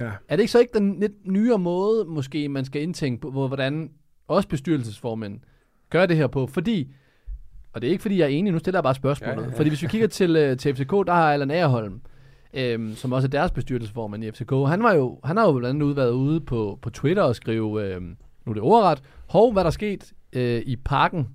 [0.00, 0.10] Ja.
[0.28, 3.48] Er det ikke så ikke den lidt nyere måde, måske man skal indtænke på, hvor-
[3.48, 3.90] hvordan
[4.28, 5.40] også bestyrelsesformænd
[5.90, 6.46] gør det her på?
[6.46, 6.92] Fordi,
[7.72, 9.36] og det er ikke fordi, jeg er enig, nu stiller jeg bare spørgsmålet.
[9.36, 9.58] Ja, ja, ja.
[9.58, 12.00] Fordi hvis vi kigger til, øh, til FCK, der har Allan Agerholm,
[12.54, 14.50] øhm, som også er deres bestyrelsesformand i FCK.
[14.50, 17.84] Han, var jo, han har jo blandt andet været ude på, på Twitter og skrive,
[17.84, 21.28] øhm, nu er det ordret, hov, hvad der er sket øh, i parken,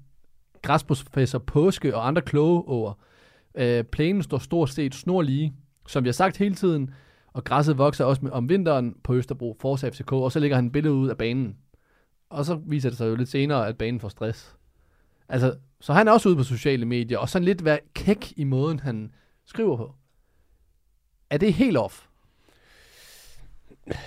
[0.61, 2.93] græsprofessor Påske og andre kloge over.
[3.55, 5.53] Øh, plænen står stort set snorlige,
[5.87, 6.93] som vi har sagt hele tiden,
[7.33, 10.65] og græsset vokser også med, om vinteren på Østerbro, Forza FCK, og så lægger han
[10.65, 11.57] et billede ud af banen.
[12.29, 14.55] Og så viser det sig jo lidt senere, at banen får stress.
[15.29, 18.43] Altså, så han er også ude på sociale medier, og sådan lidt være kæk i
[18.43, 19.11] måden, han
[19.45, 19.95] skriver på.
[21.29, 22.03] Er det helt off?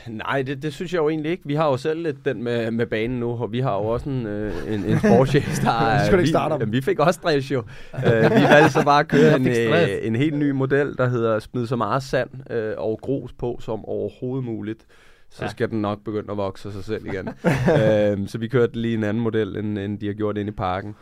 [0.09, 1.43] Nej, det, det synes jeg jo egentlig ikke.
[1.47, 4.09] Vi har jo selv lidt den med, med banen nu, og vi har jo også
[4.11, 6.05] en, øh, en, en sportschef, der er...
[6.05, 6.61] Skal du ikke vi, starte om?
[6.61, 7.59] jamen, vi fik også stress jo.
[7.59, 11.39] uh, vi valgte så bare at køre en, øh, en helt ny model, der hedder
[11.39, 14.87] smid så meget sand øh, og grus på som overhovedet muligt.
[15.31, 15.51] Så Ja.
[15.51, 17.29] skal den nok begynde at vokse sig selv igen.
[17.29, 20.55] uh, så vi kørte lige en anden model, end, end de har gjort inde i
[20.55, 20.95] parken.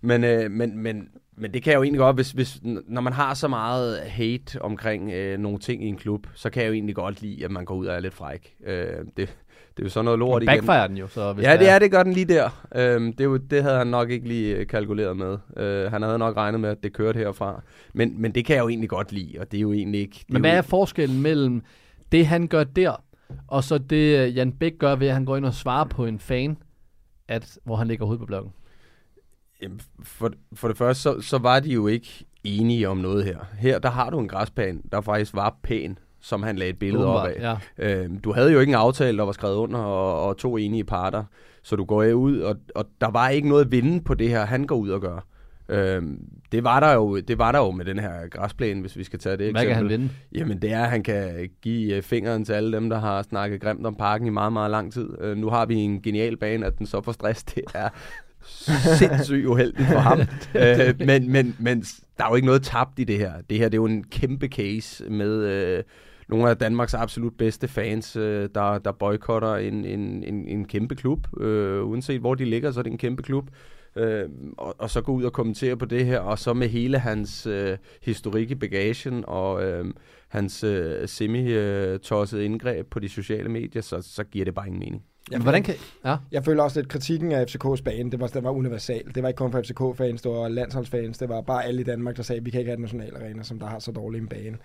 [0.00, 3.12] Men, øh, men, men, men det kan jeg jo egentlig godt, hvis, hvis, når man
[3.12, 6.74] har så meget hate omkring øh, nogle ting i en klub, så kan jeg jo
[6.74, 8.54] egentlig godt lide, at man går ud og er lidt fræk.
[8.66, 9.36] Øh, det,
[9.76, 10.46] det er jo sådan noget lort igen.
[10.46, 12.66] Backfire den jo, så hvis Ja, det er det gør den lige der.
[12.74, 15.38] Øhm, det, er jo, det havde han nok ikke lige øh, kalkuleret med.
[15.56, 17.62] Øh, han havde nok regnet med, at det kørte herfra.
[17.94, 20.24] Men, men det kan jeg jo egentlig godt lide, og det er jo egentlig ikke...
[20.28, 21.62] Men hvad er forskellen mellem
[22.12, 23.02] det, han gør der,
[23.48, 26.06] og så det, øh, Jan Bæk gør ved, at han går ind og svarer på
[26.06, 26.56] en fan,
[27.28, 28.52] at, hvor han lægger hovedet på blokken?
[29.62, 33.38] Jamen, for, for det første, så, så var de jo ikke enige om noget her.
[33.58, 37.06] Her, der har du en græsplæne, der faktisk var pæn, som han lagde et billede
[37.06, 38.04] op Åbenbart, af.
[38.04, 40.84] Øh, du havde jo ikke en aftale, der var skrevet under, og, og to enige
[40.84, 41.24] parter.
[41.62, 44.44] Så du går ud, og, og der var ikke noget at vinde på det her,
[44.44, 45.26] han går ud og gør.
[45.68, 46.18] Øhm,
[46.52, 49.18] det, var der jo, det var der jo med den her græsplæne, hvis vi skal
[49.18, 50.10] tage det Hvad kan han vinde?
[50.32, 53.60] Jamen det er, at han kan give øh, fingeren til alle dem, der har snakket
[53.60, 55.08] grimt om parken i meget, meget lang tid.
[55.20, 57.44] Øh, nu har vi en genial bane, at den så får stress.
[57.54, 57.88] Det er
[58.98, 60.20] sindssygt uheldigt for ham.
[60.54, 61.84] øh, men, men, men
[62.18, 63.32] der er jo ikke noget tabt i det her.
[63.50, 65.82] Det her det er jo en kæmpe case med øh,
[66.28, 70.94] nogle af Danmarks absolut bedste fans, øh, der, der boykotter en, en, en, en kæmpe
[70.94, 71.26] klub.
[71.40, 73.48] Øh, uanset hvor de ligger, så er det en kæmpe klub.
[73.96, 74.28] Øh,
[74.58, 77.46] og, og så gå ud og kommentere på det her, og så med hele hans
[77.46, 79.84] øh, historik i bagagen, og øh,
[80.28, 85.02] hans øh, semi-tossede indgreb på de sociale medier, så, så giver det bare ingen mening.
[85.30, 85.74] Jeg Hvordan kan...
[86.04, 86.16] Ja.
[86.32, 89.02] Jeg føler også lidt kritikken af FCK's bane, det var, det var universal.
[89.14, 92.16] Det var ikke kun for FCK-fans, det var landsholdsfans, det var bare alle i Danmark,
[92.16, 94.28] der sagde, at vi kan ikke have et nationalarena, som der har så dårlig en
[94.28, 94.56] bane.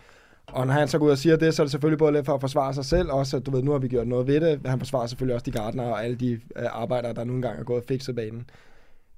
[0.47, 2.25] Og når han så går ud og siger det, så er det selvfølgelig både lidt
[2.25, 4.41] for at forsvare sig selv, også at du ved, nu har vi gjort noget ved
[4.41, 4.61] det.
[4.65, 7.63] Han forsvarer selvfølgelig også de gardner og alle de øh, arbejdere, der nu engang er
[7.63, 8.49] gået og fikset banen.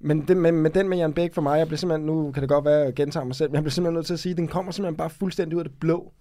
[0.00, 2.40] Men det, med, med den med Jan Bæk for mig, jeg bliver simpelthen, nu kan
[2.40, 4.20] det godt være, at jeg gentager mig selv, men jeg bliver simpelthen nødt til at
[4.20, 6.12] sige, at den kommer simpelthen bare fuldstændig ud af det blå.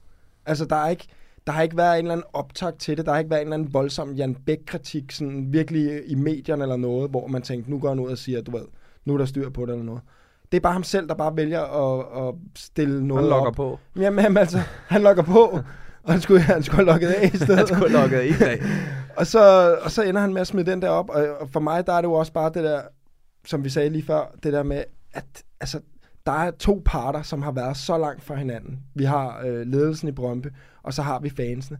[0.46, 1.08] Altså, der er ikke,
[1.48, 3.06] der har ikke været en eller anden optag til det.
[3.06, 6.76] Der har ikke været en eller anden voldsom Jan Bæk-kritik, sådan virkelig i medierne eller
[6.78, 8.66] noget, hvor man tænkte, nu går han ud og siger, du ved,
[9.06, 10.02] nu er der styr på det eller noget.
[10.52, 13.56] Det er bare ham selv, der bare vælger at, at stille noget Han logger op.
[13.56, 13.80] på.
[13.96, 15.60] Jamen, jamen, altså, han logger på,
[16.04, 17.58] og han skulle, han skulle have logget af i stedet.
[17.58, 18.60] Han skulle have logget af af.
[19.18, 21.60] og, så, og så ender han med at smide den der op, og, og for
[21.60, 22.82] mig, der er det jo også bare det der,
[23.46, 25.80] som vi sagde lige før, det der med, at altså,
[26.26, 28.80] der er to parter, som har været så langt fra hinanden.
[28.96, 30.48] Vi har øh, ledelsen i Brøndby,
[30.84, 31.78] og så har vi fansene.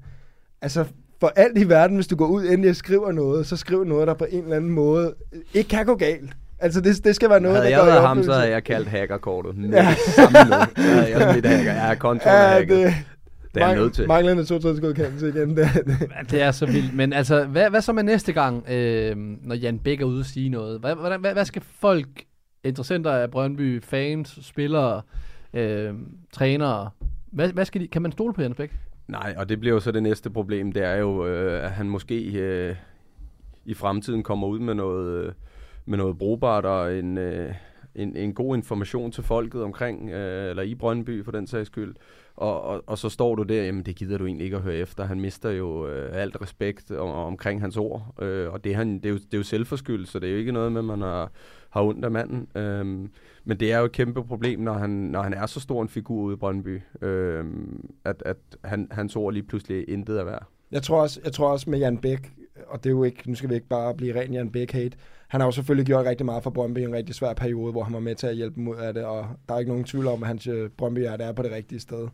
[0.62, 0.86] Altså,
[1.20, 4.08] for alt i verden, hvis du går ud endelig og skriver noget, så skriv noget,
[4.08, 6.32] der på en eller anden måde øh, ikke kan gå galt.
[6.60, 8.88] Altså, det, det skal være noget, Havde der jeg været ham, så havde jeg kaldt
[8.88, 9.58] hackerkortet.
[9.58, 9.96] Med Ja.
[10.16, 10.38] samme.
[10.76, 11.74] Så havde jeg smidt hacker.
[11.74, 12.78] Jeg er kontoen Ja, ja, hacket.
[12.78, 12.86] det-
[13.62, 14.08] er jeg Mang- nødt til.
[14.08, 15.58] Manglende to godkendelse igen.
[15.58, 16.32] Det, det.
[16.32, 16.94] Det er så vildt.
[16.96, 20.26] Men altså, hvad, hvad så med næste gang, øh, når Jan Bæk er ude og
[20.26, 20.80] sige noget?
[20.80, 22.08] Hvad, hvad, hvad skal folk,
[22.64, 25.02] interessenter af Brøndby, fans, spillere,
[25.54, 25.94] øh,
[26.32, 26.90] trænere,
[27.32, 28.80] hvad, hvad skal de, kan man stole på Jens Bæk?
[29.08, 30.72] Nej, og det bliver jo så det næste problem.
[30.72, 32.76] Det er jo, øh, at han måske øh,
[33.66, 35.34] i fremtiden kommer ud med noget, øh,
[35.86, 37.54] med noget brugbart og en, øh,
[37.96, 41.96] en, en god information til folket omkring, øh, eller i Brøndby for den sags skyld.
[42.36, 44.76] Og, og, og så står du der, jamen det gider du egentlig ikke at høre
[44.76, 45.04] efter.
[45.06, 49.06] Han mister jo øh, alt respekt om, omkring hans ord, øh, og det han, det,
[49.06, 51.02] er jo, det er jo selvforskyldt, så det er jo ikke noget med, at man
[51.02, 51.32] har,
[51.70, 52.48] har ondt af manden.
[52.56, 52.86] Øh,
[53.44, 55.90] men det er jo et kæmpe problem, når han, når han er så stor en
[55.90, 57.46] figur ude i Brøndby, øh,
[58.04, 60.48] at, at han, hans ord lige pludselig intet er værd.
[60.72, 62.32] Jeg tror, også, jeg tror også med Jan Bæk,
[62.68, 64.98] og det er jo ikke, nu skal vi ikke bare blive ren Jan Bæk-hate,
[65.28, 67.84] han har jo selvfølgelig gjort rigtig meget for Brøndby i en rigtig svær periode, hvor
[67.84, 69.86] han var med til at hjælpe dem ud af det, og der er ikke nogen
[69.86, 72.08] tvivl om, at hans øh, brøndby er på det rigtige sted.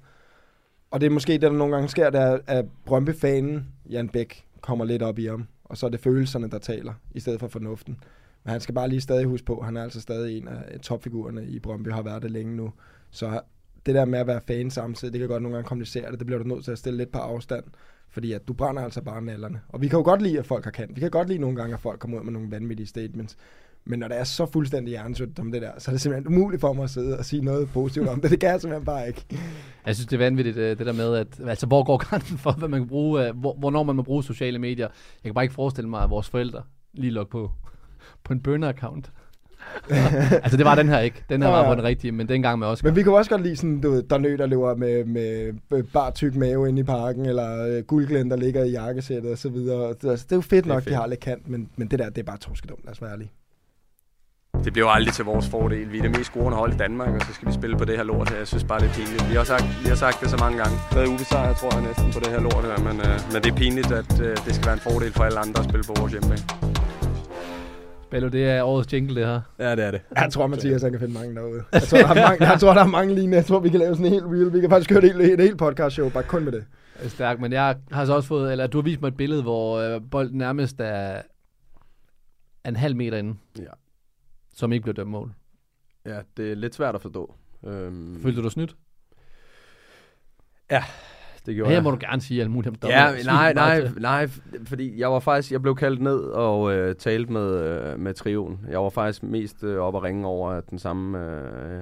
[0.92, 4.46] Og det er måske det, der nogle gange sker, det er, at Brøndby-fanen, Jan Bæk,
[4.62, 7.48] kommer lidt op i ham, og så er det følelserne, der taler, i stedet for
[7.48, 7.98] fornuften.
[8.44, 10.80] Men han skal bare lige stadig huske på, at han er altså stadig en af
[10.80, 12.72] topfigurerne i Brøndby, har været det længe nu.
[13.12, 13.42] Så
[13.86, 16.20] det der med at være fan samtidig, det kan godt nogle gange komplicere det.
[16.20, 17.64] Det bliver du nødt til at stille lidt på afstand.
[18.12, 19.62] Fordi at du brænder altså bare nallerne.
[19.70, 20.90] Og vi kan jo godt lide, at folk har kan.
[20.96, 23.38] Vi kan godt lide nogle gange, at folk kommer ud med nogle vanvittige statements.
[23.86, 26.62] Men når det er så fuldstændig hjernesødt som det der, så er det simpelthen umuligt
[26.62, 28.32] for mig at sidde og sige noget positivt om det.
[28.32, 29.26] Det kan jeg simpelthen bare ikke.
[29.86, 32.52] Jeg synes, det er vanvittigt, øh, det der med, at altså, hvor går grænsen for,
[32.52, 34.88] hvad man kan bruge, øh, hvor, hvornår man må bruge sociale medier.
[35.24, 36.64] Jeg kan bare ikke forestille mig, at vores forældre
[36.94, 37.52] lige logger på,
[38.24, 39.12] på en burner-account.
[40.44, 41.24] altså, det var den her ikke.
[41.30, 42.88] Den her Ja, var på den rigtige, men dengang med Oscar.
[42.90, 45.04] Men vi kan jo også godt lide sådan, du ved, der nø, der løber med,
[45.06, 49.38] med bare tyk mave inde i parken, eller øh, guldglæn, der ligger i jakkesættet og
[49.38, 49.90] så videre.
[50.02, 50.92] Det, altså, det er jo fedt Det er nok, fedt.
[50.92, 53.12] de har lidt kant, men, men det der, det er bare torskedumt, lad os være
[53.12, 53.32] ærlige.
[54.64, 55.92] Det bliver jo aldrig til vores fordel.
[55.92, 57.98] Vi er det mest scorende hold i Danmark, og så skal vi spille på det
[57.98, 58.38] her lort her.
[58.38, 59.30] Jeg synes bare, det er pinligt.
[59.30, 60.76] Vi har sagt, vi har sagt det så mange gange.
[60.92, 62.78] Stadig ubesejret, tror jeg næsten, på det her lort her.
[62.88, 65.40] Men, øh, men det er pinligt, at øh, det skal være en fordel for alle
[65.40, 66.69] andre at spille på vores hjemmebane.
[68.12, 69.42] Bello, det er årets jingle, det her.
[69.60, 70.02] Ja, det er det.
[70.16, 71.64] Jeg tror, Mathias han kan finde mange derude.
[71.74, 73.38] Jeg tror, der er mange, jeg tror, der er mange lignende.
[73.38, 74.54] Jeg tror, vi kan lave sådan en helt real.
[74.54, 76.66] Vi kan faktisk køre et helt, et helt podcast show, bare kun med det.
[77.12, 79.78] Stærkt, men jeg har så også fået, eller du har vist mig et billede, hvor
[79.80, 81.22] øh, bolden nærmest er
[82.66, 83.64] en halv meter inde, Ja.
[84.56, 85.34] som ikke blev dømt mål.
[86.06, 87.36] Ja, det er lidt svært at forstå.
[87.68, 88.76] Øhm, Følte du dig snydt?
[90.72, 90.84] Ja,
[91.46, 91.84] det gjorde Her jeg.
[91.84, 93.24] må du gerne sige alt muligt om Ja, dommer.
[93.26, 94.28] nej, nej, nej,
[94.66, 98.60] fordi jeg var faktisk, jeg blev kaldt ned og øh, talte med, øh, med trioen.
[98.70, 101.20] Jeg var faktisk mest øh, op at ringe over, at den samme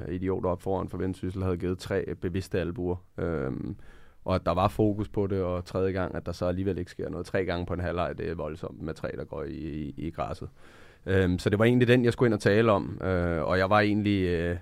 [0.08, 2.96] øh, idiot op foran for Vendsyssel havde givet tre bevidste albuer.
[3.18, 3.76] Øhm,
[4.26, 6.92] og at der var fokus på det, og tredje gang, at der så alligevel ikke
[6.92, 7.26] sker noget.
[7.26, 10.10] Tre gange på en halvleg, det er voldsomt med tre, der går i, i, i
[10.10, 10.50] græsset.
[11.06, 13.02] Øhm, så det var egentlig den, jeg skulle ind og tale om.
[13.04, 14.28] Øh, og jeg var egentlig...
[14.28, 14.56] Øh,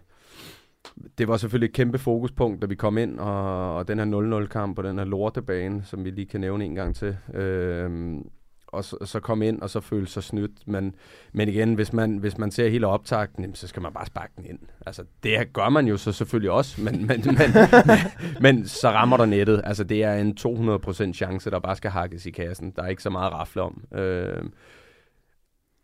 [1.18, 4.76] det var selvfølgelig et kæmpe fokuspunkt, da vi kom ind, og, og den her 0-0-kamp
[4.76, 7.18] på den her lortebane, som vi lige kan nævne en gang til.
[7.34, 8.20] Øh,
[8.68, 10.68] og så, så komme ind og så føle sig snydt.
[10.68, 10.96] Men,
[11.34, 14.34] men igen, hvis man, hvis man ser hele optakten, jamen, så skal man bare sparke
[14.38, 14.60] den ind.
[14.86, 17.98] Altså, det gør man jo så selvfølgelig også, men, men, men, men,
[18.58, 19.62] men så rammer der nettet.
[19.64, 22.72] Altså, det er en 200% chance, der bare skal hakkes i kassen.
[22.76, 23.84] Der er ikke så meget at rafle om.
[23.94, 24.44] Øh,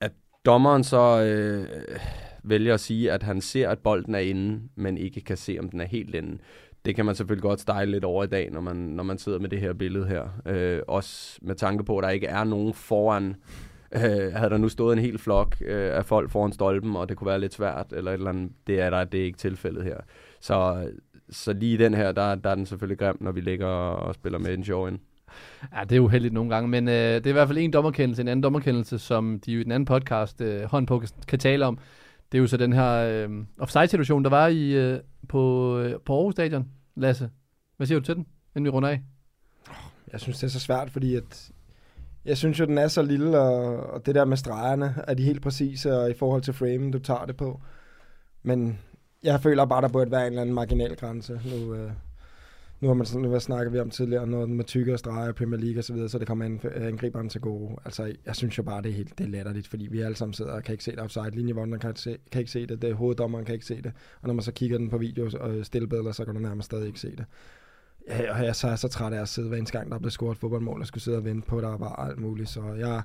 [0.01, 0.11] at
[0.45, 1.67] dommeren så øh,
[2.43, 5.69] vælger at sige, at han ser, at bolden er inde, men ikke kan se, om
[5.69, 6.37] den er helt inde
[6.85, 9.39] det kan man selvfølgelig godt style lidt over i dag, når man, når man sidder
[9.39, 10.23] med det her billede her.
[10.45, 13.35] Øh, også med tanke på, at der ikke er nogen foran.
[13.95, 17.17] Øh, havde der nu stået en hel flok øh, af folk foran stolpen, og det
[17.17, 19.83] kunne være lidt svært, eller et eller andet, det er der, det er ikke tilfældet
[19.83, 19.97] her.
[20.39, 20.87] Så,
[21.29, 24.39] så lige den her, der, der er den selvfølgelig grim, når vi ligger og spiller
[24.39, 24.99] med en show ind.
[25.77, 28.21] Ja, det er uheldigt nogle gange, men øh, det er i hvert fald en dommerkendelse,
[28.21, 31.79] en anden dommerkendelse, som de i den anden podcast, øh, hånd på, kan tale om.
[32.31, 33.29] Det er jo så den her øh,
[33.59, 36.67] offside-situation, der var i, øh, på, øh, på Aarhus Stadion.
[36.95, 37.29] Lasse,
[37.77, 39.01] hvad siger du til den, inden vi runder af?
[40.11, 41.51] Jeg synes, det er så svært, fordi at
[42.25, 45.23] jeg synes jo, den er så lille, og, og det der med stregerne, er de
[45.23, 47.61] helt præcise, og i forhold til framen, du tager det på.
[48.43, 48.79] Men
[49.23, 51.41] jeg føler bare, der burde være en eller anden marginal grænse.
[51.45, 51.91] Nu, øh,
[52.81, 55.79] nu har man sådan, hvad snakker vi om tidligere, noget med tykkere streger, Premier League
[55.79, 57.75] og så videre, så det kommer øh, angriberen til gode.
[57.85, 60.33] Altså, jeg synes jo bare, det er helt det er latterligt, fordi vi alle sammen
[60.33, 61.31] sidder og kan ikke se det offside.
[61.31, 63.91] Linjevånderen kan, se, kan ikke se det, det er hoveddommeren kan ikke se det.
[64.21, 66.87] Og når man så kigger den på video og stillbilleder, så kan du nærmest stadig
[66.87, 67.25] ikke se det.
[68.07, 70.11] Ja, og jeg så er så træt af at sidde hver eneste gang, der blev
[70.11, 72.49] scoret fodboldmål, og skulle sidde og vente på, der var alt muligt.
[72.49, 73.01] Så jeg,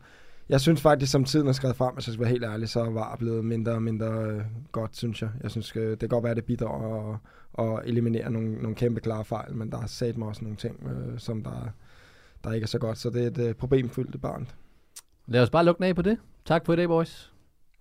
[0.49, 2.91] jeg synes faktisk, som tiden er skrevet frem, hvis jeg skal være helt ærlig, så
[2.91, 4.43] var blevet mindre og mindre øh,
[4.73, 5.31] godt, synes jeg.
[5.43, 7.13] Jeg synes, øh, det kan godt være, at det bidrager
[7.59, 10.57] at, at eliminere nogle, nogle kæmpe klare fejl, men der er sat mig også nogle
[10.57, 11.69] ting, øh, som der,
[12.45, 12.99] der ikke er så godt.
[12.99, 14.49] Så det er et øh, problemfyldt barn.
[15.27, 16.19] Lad os bare lukke af på det.
[16.45, 17.33] Tak for i dag, boys.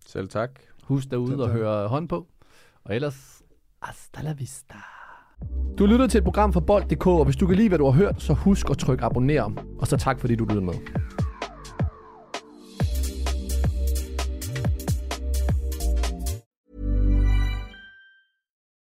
[0.06, 0.60] Selv tak.
[0.84, 2.28] Husk derude og høre hånd på.
[2.84, 3.42] Og ellers,
[3.82, 4.76] hasta la vista.
[5.78, 7.92] Du lytter til et program fra Bold.dk, og hvis du kan lide, hvad du har
[7.92, 9.64] hørt, så husk at trykke abonner.
[9.80, 10.74] Og så tak, fordi du lyttede med.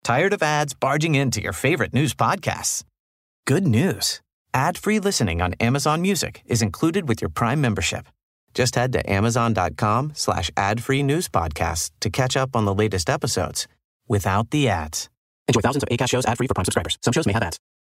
[0.07, 2.85] Tired of ads barging into your favorite news podcasts?
[3.45, 4.21] Good news.
[4.55, 8.07] Ad-free listening on Amazon Music is included with your Prime membership.
[8.55, 13.67] Just head to amazon.com slash ad-free news podcasts to catch up on the latest episodes
[14.07, 15.09] without the ads.
[15.49, 16.99] Enjoy thousands of ACAST shows ad-free for Prime subscribers.
[17.03, 17.59] Some shows may have ads.